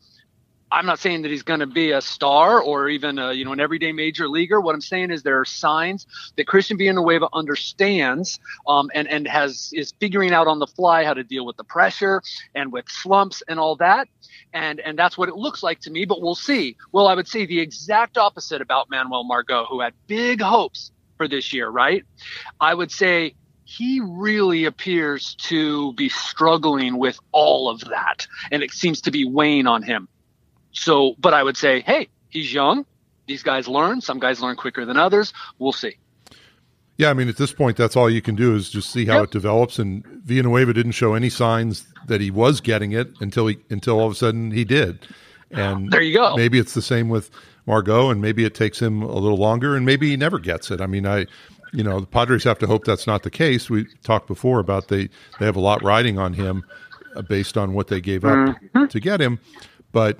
I'm 0.71 0.85
not 0.85 0.99
saying 0.99 1.23
that 1.23 1.31
he's 1.31 1.43
going 1.43 1.59
to 1.59 1.67
be 1.67 1.91
a 1.91 2.01
star 2.01 2.61
or 2.61 2.87
even 2.87 3.19
a, 3.19 3.33
you 3.33 3.43
know 3.43 3.51
an 3.51 3.59
everyday 3.59 3.91
major 3.91 4.29
leaguer. 4.29 4.61
What 4.61 4.73
I'm 4.73 4.81
saying 4.81 5.11
is 5.11 5.21
there 5.21 5.39
are 5.39 5.45
signs 5.45 6.07
that 6.37 6.47
Christian 6.47 6.77
Villanueva 6.77 7.27
understands 7.33 8.39
um, 8.67 8.89
and 8.93 9.07
and 9.07 9.27
has 9.27 9.71
is 9.73 9.93
figuring 9.99 10.31
out 10.31 10.47
on 10.47 10.59
the 10.59 10.67
fly 10.67 11.03
how 11.03 11.13
to 11.13 11.23
deal 11.23 11.45
with 11.45 11.57
the 11.57 11.65
pressure 11.65 12.21
and 12.55 12.71
with 12.71 12.85
slumps 12.87 13.43
and 13.47 13.59
all 13.59 13.75
that. 13.77 14.07
And 14.53 14.79
and 14.79 14.97
that's 14.97 15.17
what 15.17 15.27
it 15.27 15.35
looks 15.35 15.61
like 15.61 15.81
to 15.81 15.91
me. 15.91 16.05
But 16.05 16.21
we'll 16.21 16.35
see. 16.35 16.77
Well, 16.91 17.07
I 17.07 17.15
would 17.15 17.27
say 17.27 17.45
the 17.45 17.59
exact 17.59 18.17
opposite 18.17 18.61
about 18.61 18.89
Manuel 18.89 19.25
Margot, 19.25 19.65
who 19.65 19.81
had 19.81 19.93
big 20.07 20.41
hopes 20.41 20.91
for 21.17 21.27
this 21.27 21.51
year. 21.51 21.69
Right? 21.69 22.05
I 22.61 22.73
would 22.73 22.91
say 22.91 23.35
he 23.65 24.01
really 24.01 24.65
appears 24.65 25.35
to 25.35 25.93
be 25.93 26.09
struggling 26.09 26.97
with 26.97 27.19
all 27.31 27.69
of 27.69 27.81
that, 27.81 28.27
and 28.51 28.63
it 28.63 28.71
seems 28.71 29.01
to 29.01 29.11
be 29.11 29.25
weighing 29.25 29.67
on 29.67 29.83
him. 29.83 30.07
So, 30.71 31.15
but 31.19 31.33
I 31.33 31.43
would 31.43 31.57
say, 31.57 31.81
hey, 31.81 32.09
he's 32.29 32.53
young. 32.53 32.85
These 33.27 33.43
guys 33.43 33.67
learn. 33.67 34.01
Some 34.01 34.19
guys 34.19 34.41
learn 34.41 34.55
quicker 34.55 34.85
than 34.85 34.97
others. 34.97 35.33
We'll 35.59 35.71
see. 35.71 35.97
Yeah, 36.97 37.09
I 37.09 37.13
mean, 37.13 37.29
at 37.29 37.37
this 37.37 37.53
point, 37.53 37.77
that's 37.77 37.95
all 37.95 38.09
you 38.09 38.21
can 38.21 38.35
do 38.35 38.55
is 38.55 38.69
just 38.69 38.91
see 38.91 39.05
how 39.05 39.15
yep. 39.15 39.23
it 39.25 39.31
develops. 39.31 39.79
And 39.79 40.05
Villanueva 40.05 40.73
didn't 40.73 40.91
show 40.91 41.13
any 41.13 41.29
signs 41.29 41.87
that 42.07 42.21
he 42.21 42.29
was 42.29 42.61
getting 42.61 42.91
it 42.91 43.11
until 43.21 43.47
he 43.47 43.57
until 43.69 43.99
all 43.99 44.05
of 44.07 44.11
a 44.11 44.15
sudden 44.15 44.51
he 44.51 44.63
did. 44.63 45.07
And 45.49 45.91
there 45.91 46.01
you 46.01 46.15
go. 46.15 46.35
Maybe 46.35 46.59
it's 46.59 46.73
the 46.73 46.81
same 46.81 47.09
with 47.09 47.29
Margot, 47.65 48.09
and 48.09 48.21
maybe 48.21 48.45
it 48.45 48.53
takes 48.55 48.81
him 48.81 49.01
a 49.01 49.17
little 49.17 49.37
longer, 49.37 49.75
and 49.75 49.85
maybe 49.85 50.09
he 50.09 50.17
never 50.17 50.39
gets 50.39 50.71
it. 50.71 50.81
I 50.81 50.85
mean, 50.85 51.05
I, 51.05 51.25
you 51.73 51.83
know, 51.83 51.99
the 51.99 52.07
Padres 52.07 52.43
have 52.43 52.59
to 52.59 52.67
hope 52.67 52.85
that's 52.85 53.07
not 53.07 53.23
the 53.23 53.31
case. 53.31 53.69
We 53.69 53.87
talked 54.03 54.27
before 54.27 54.59
about 54.59 54.87
they 54.87 55.09
they 55.39 55.45
have 55.45 55.55
a 55.55 55.61
lot 55.61 55.83
riding 55.83 56.17
on 56.17 56.33
him 56.33 56.63
uh, 57.15 57.21
based 57.21 57.57
on 57.57 57.73
what 57.73 57.87
they 57.87 58.01
gave 58.01 58.25
up 58.25 58.37
mm-hmm. 58.37 58.85
to 58.85 58.99
get 58.99 59.19
him, 59.19 59.39
but 59.91 60.19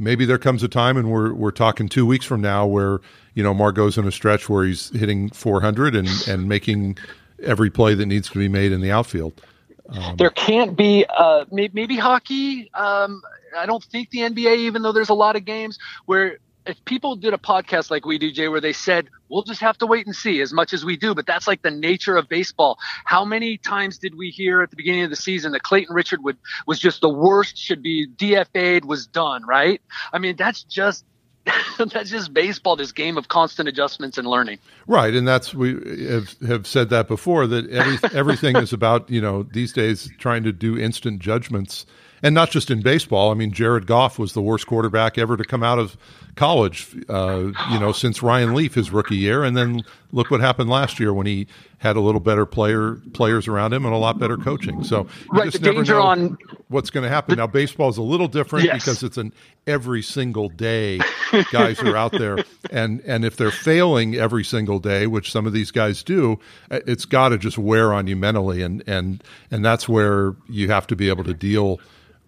maybe 0.00 0.24
there 0.24 0.38
comes 0.38 0.62
a 0.64 0.68
time, 0.68 0.96
and 0.96 1.12
we're 1.12 1.32
we're 1.32 1.52
talking 1.52 1.88
two 1.88 2.06
weeks 2.06 2.24
from 2.24 2.40
now, 2.40 2.66
where 2.66 3.00
you 3.34 3.42
know 3.44 3.54
Margot's 3.54 3.96
in 3.96 4.06
a 4.08 4.12
stretch 4.12 4.48
where 4.48 4.64
he's 4.64 4.90
hitting 4.98 5.30
400 5.30 5.94
and 5.94 6.08
and 6.26 6.48
making 6.48 6.98
every 7.42 7.70
play 7.70 7.94
that 7.94 8.06
needs 8.06 8.28
to 8.30 8.38
be 8.38 8.48
made 8.48 8.72
in 8.72 8.80
the 8.80 8.90
outfield. 8.90 9.40
Um, 9.88 10.16
there 10.16 10.30
can't 10.30 10.76
be 10.76 11.04
uh, 11.08 11.44
maybe, 11.50 11.72
maybe 11.74 11.96
hockey. 11.96 12.70
Um, 12.74 13.22
I 13.56 13.66
don't 13.66 13.82
think 13.82 14.10
the 14.10 14.20
NBA, 14.20 14.56
even 14.58 14.82
though 14.82 14.92
there's 14.92 15.08
a 15.08 15.14
lot 15.14 15.36
of 15.36 15.44
games 15.44 15.78
where 16.06 16.38
if 16.70 16.84
people 16.84 17.16
did 17.16 17.34
a 17.34 17.38
podcast 17.38 17.90
like 17.90 18.06
we 18.06 18.18
do, 18.18 18.30
Jay, 18.30 18.48
where 18.48 18.60
they 18.60 18.72
said, 18.72 19.08
we'll 19.28 19.42
just 19.42 19.60
have 19.60 19.76
to 19.78 19.86
wait 19.86 20.06
and 20.06 20.14
see 20.14 20.40
as 20.40 20.52
much 20.52 20.72
as 20.72 20.84
we 20.84 20.96
do, 20.96 21.14
but 21.14 21.26
that's 21.26 21.46
like 21.46 21.62
the 21.62 21.70
nature 21.70 22.16
of 22.16 22.28
baseball. 22.28 22.78
How 23.04 23.24
many 23.24 23.58
times 23.58 23.98
did 23.98 24.16
we 24.16 24.30
hear 24.30 24.62
at 24.62 24.70
the 24.70 24.76
beginning 24.76 25.04
of 25.04 25.10
the 25.10 25.16
season 25.16 25.52
that 25.52 25.62
Clayton 25.62 25.94
Richard 25.94 26.22
would, 26.22 26.38
was 26.66 26.78
just 26.78 27.00
the 27.00 27.08
worst, 27.08 27.58
should 27.58 27.82
be 27.82 28.06
DFA'd, 28.06 28.84
was 28.84 29.06
done, 29.06 29.44
right? 29.46 29.82
I 30.12 30.18
mean, 30.18 30.36
that's 30.36 30.62
just, 30.62 31.04
that's 31.78 32.10
just 32.10 32.32
baseball, 32.32 32.76
this 32.76 32.92
game 32.92 33.18
of 33.18 33.28
constant 33.28 33.68
adjustments 33.68 34.18
and 34.18 34.26
learning. 34.26 34.58
Right. 34.86 35.14
And 35.14 35.26
that's, 35.26 35.54
we 35.54 35.72
have, 36.08 36.34
have 36.46 36.66
said 36.66 36.90
that 36.90 37.08
before, 37.08 37.46
that 37.46 37.68
every, 37.70 37.98
everything 38.16 38.56
is 38.56 38.72
about, 38.72 39.10
you 39.10 39.20
know, 39.20 39.42
these 39.42 39.72
days 39.72 40.10
trying 40.18 40.44
to 40.44 40.52
do 40.52 40.78
instant 40.78 41.20
judgments 41.20 41.86
and 42.22 42.34
not 42.34 42.50
just 42.50 42.70
in 42.70 42.82
baseball. 42.82 43.30
I 43.30 43.34
mean, 43.34 43.52
Jared 43.52 43.86
Goff 43.86 44.18
was 44.18 44.32
the 44.32 44.42
worst 44.42 44.66
quarterback 44.66 45.18
ever 45.18 45.36
to 45.36 45.44
come 45.44 45.62
out 45.62 45.78
of 45.78 45.96
college, 46.40 46.96
uh, 47.10 47.52
you 47.70 47.78
know, 47.78 47.92
since 47.92 48.22
Ryan 48.22 48.54
Leaf 48.54 48.72
his 48.72 48.90
rookie 48.90 49.14
year, 49.14 49.44
and 49.44 49.54
then 49.54 49.82
look 50.10 50.30
what 50.30 50.40
happened 50.40 50.70
last 50.70 50.98
year 50.98 51.12
when 51.12 51.26
he 51.26 51.46
had 51.76 51.96
a 51.96 52.00
little 52.00 52.18
better 52.20 52.46
player 52.46 52.94
players 53.12 53.46
around 53.46 53.74
him 53.74 53.84
and 53.84 53.92
a 53.94 53.98
lot 53.98 54.18
better 54.18 54.38
coaching. 54.38 54.82
So 54.82 55.06
you 55.34 55.38
right, 55.38 55.52
just 55.52 55.62
never 55.62 55.84
know 55.84 56.00
on, 56.00 56.38
what's 56.68 56.88
going 56.88 57.04
to 57.04 57.10
happen. 57.10 57.32
The, 57.32 57.42
now, 57.42 57.46
baseball 57.46 57.90
is 57.90 57.98
a 57.98 58.02
little 58.02 58.26
different 58.26 58.64
yes. 58.64 58.82
because 58.82 59.02
it's 59.02 59.18
an 59.18 59.34
every 59.66 60.00
single 60.00 60.48
day 60.48 61.00
guys 61.52 61.78
are 61.80 61.94
out 61.94 62.12
there, 62.12 62.38
and 62.70 63.02
and 63.02 63.26
if 63.26 63.36
they're 63.36 63.50
failing 63.50 64.14
every 64.14 64.42
single 64.42 64.78
day, 64.78 65.06
which 65.06 65.30
some 65.30 65.46
of 65.46 65.52
these 65.52 65.70
guys 65.70 66.02
do, 66.02 66.38
it's 66.70 67.04
got 67.04 67.28
to 67.28 67.38
just 67.38 67.58
wear 67.58 67.92
on 67.92 68.06
you 68.06 68.16
mentally, 68.16 68.62
and 68.62 68.82
and 68.86 69.22
and 69.50 69.62
that's 69.62 69.86
where 69.86 70.34
you 70.48 70.70
have 70.70 70.86
to 70.86 70.96
be 70.96 71.10
able 71.10 71.24
to 71.24 71.34
deal 71.34 71.80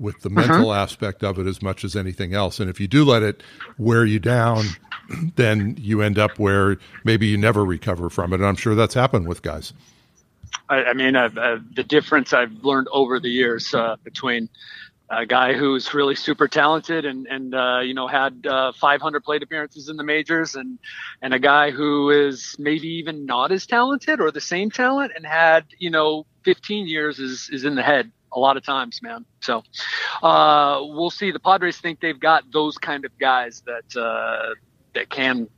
with 0.02 0.20
the 0.22 0.30
mental 0.30 0.70
uh-huh. 0.70 0.82
aspect 0.82 1.22
of 1.22 1.38
it 1.38 1.46
as 1.46 1.62
much 1.62 1.84
as 1.84 1.94
anything 1.94 2.34
else. 2.34 2.58
And 2.60 2.68
if 2.68 2.80
you 2.80 2.88
do 2.88 3.04
let 3.04 3.22
it 3.22 3.42
wear 3.78 4.04
you 4.04 4.18
down, 4.18 4.64
then 5.36 5.76
you 5.78 6.02
end 6.02 6.18
up 6.18 6.38
where 6.38 6.76
maybe 7.04 7.28
you 7.28 7.38
never 7.38 7.64
recover 7.64 8.10
from 8.10 8.32
it. 8.32 8.36
And 8.36 8.46
I'm 8.46 8.56
sure 8.56 8.74
that's 8.74 8.94
happened 8.94 9.28
with 9.28 9.42
guys. 9.42 9.72
I, 10.68 10.84
I 10.84 10.92
mean, 10.92 11.16
uh, 11.16 11.58
the 11.74 11.84
difference 11.84 12.32
I've 12.32 12.64
learned 12.64 12.88
over 12.92 13.20
the 13.20 13.30
years 13.30 13.72
uh, 13.72 13.96
between 14.02 14.48
a 15.08 15.26
guy 15.26 15.52
who's 15.52 15.92
really 15.92 16.14
super 16.14 16.48
talented 16.48 17.04
and 17.04 17.26
and 17.26 17.54
uh, 17.54 17.80
you 17.80 17.92
know 17.92 18.06
had 18.06 18.46
uh, 18.46 18.72
500 18.72 19.22
plate 19.22 19.42
appearances 19.42 19.90
in 19.90 19.96
the 19.96 20.02
majors 20.02 20.54
and 20.54 20.78
and 21.20 21.34
a 21.34 21.38
guy 21.38 21.70
who 21.70 22.08
is 22.08 22.56
maybe 22.58 22.88
even 22.88 23.26
not 23.26 23.52
as 23.52 23.66
talented 23.66 24.20
or 24.20 24.30
the 24.30 24.40
same 24.40 24.70
talent 24.70 25.12
and 25.14 25.26
had 25.26 25.66
you 25.78 25.90
know 25.90 26.24
15 26.44 26.86
years 26.86 27.18
is 27.18 27.50
is 27.52 27.64
in 27.64 27.74
the 27.74 27.82
head 27.82 28.10
a 28.32 28.38
lot 28.40 28.56
of 28.56 28.64
times, 28.64 29.02
man. 29.02 29.24
So 29.40 29.62
uh, 30.22 30.80
we'll 30.82 31.10
see. 31.10 31.30
The 31.30 31.40
Padres 31.40 31.78
think 31.78 32.00
they've 32.00 32.18
got 32.18 32.50
those 32.52 32.78
kind 32.78 33.04
of 33.04 33.16
guys 33.18 33.62
that 33.66 34.00
uh, 34.00 34.54
that 34.94 35.10
can, 35.10 35.48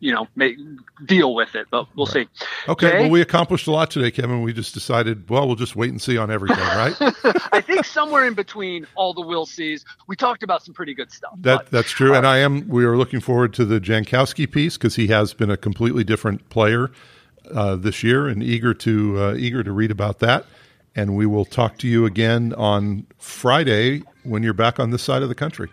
you 0.00 0.12
know, 0.12 0.28
make 0.36 0.56
deal 1.04 1.34
with 1.34 1.54
it. 1.54 1.66
But 1.70 1.86
we'll 1.96 2.06
right. 2.06 2.28
see. 2.38 2.44
Okay, 2.68 2.88
okay, 2.88 3.00
Well, 3.00 3.10
we 3.10 3.20
accomplished 3.20 3.66
a 3.66 3.70
lot 3.70 3.90
today, 3.90 4.10
Kevin. 4.10 4.42
We 4.42 4.52
just 4.52 4.74
decided, 4.74 5.28
well, 5.28 5.46
we'll 5.46 5.56
just 5.56 5.76
wait 5.76 5.90
and 5.90 6.00
see 6.00 6.16
on 6.16 6.30
everything, 6.30 6.58
right? 6.58 6.94
I 7.52 7.60
think 7.60 7.84
somewhere 7.84 8.26
in 8.26 8.34
between 8.34 8.86
all 8.94 9.14
the 9.14 9.22
we'll 9.22 9.46
sees, 9.46 9.84
we 10.06 10.16
talked 10.16 10.42
about 10.42 10.64
some 10.64 10.74
pretty 10.74 10.94
good 10.94 11.10
stuff. 11.10 11.34
That 11.38 11.56
but, 11.56 11.70
that's 11.70 11.90
true, 11.90 12.14
and 12.14 12.26
I 12.26 12.38
am. 12.38 12.68
We 12.68 12.84
are 12.84 12.96
looking 12.96 13.20
forward 13.20 13.52
to 13.54 13.64
the 13.64 13.80
Jankowski 13.80 14.50
piece 14.50 14.76
because 14.76 14.96
he 14.96 15.08
has 15.08 15.34
been 15.34 15.50
a 15.50 15.56
completely 15.56 16.04
different 16.04 16.48
player. 16.48 16.90
Uh, 17.54 17.76
this 17.76 18.02
year, 18.02 18.26
and 18.26 18.42
eager 18.42 18.74
to 18.74 19.22
uh, 19.22 19.34
eager 19.36 19.62
to 19.62 19.70
read 19.70 19.92
about 19.92 20.18
that 20.18 20.44
and 20.96 21.14
we 21.14 21.26
will 21.26 21.44
talk 21.44 21.78
to 21.78 21.86
you 21.86 22.06
again 22.06 22.54
on 22.54 23.06
Friday 23.18 24.02
when 24.24 24.42
you're 24.42 24.54
back 24.54 24.80
on 24.80 24.90
this 24.90 25.02
side 25.02 25.22
of 25.22 25.28
the 25.28 25.34
country. 25.34 25.70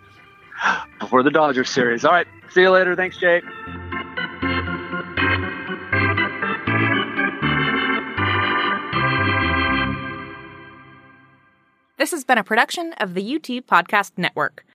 Before 0.99 1.23
the 1.23 1.31
Dodgers 1.31 1.69
series. 1.69 2.05
All 2.05 2.11
right. 2.11 2.27
See 2.51 2.61
you 2.61 2.69
later. 2.69 2.95
Thanks, 2.95 3.17
Jay. 3.17 3.41
This 11.97 12.11
has 12.11 12.25
been 12.25 12.37
a 12.37 12.43
production 12.43 12.93
of 12.99 13.13
the 13.13 13.35
UT 13.35 13.47
Podcast 13.65 14.11
Network. 14.17 14.65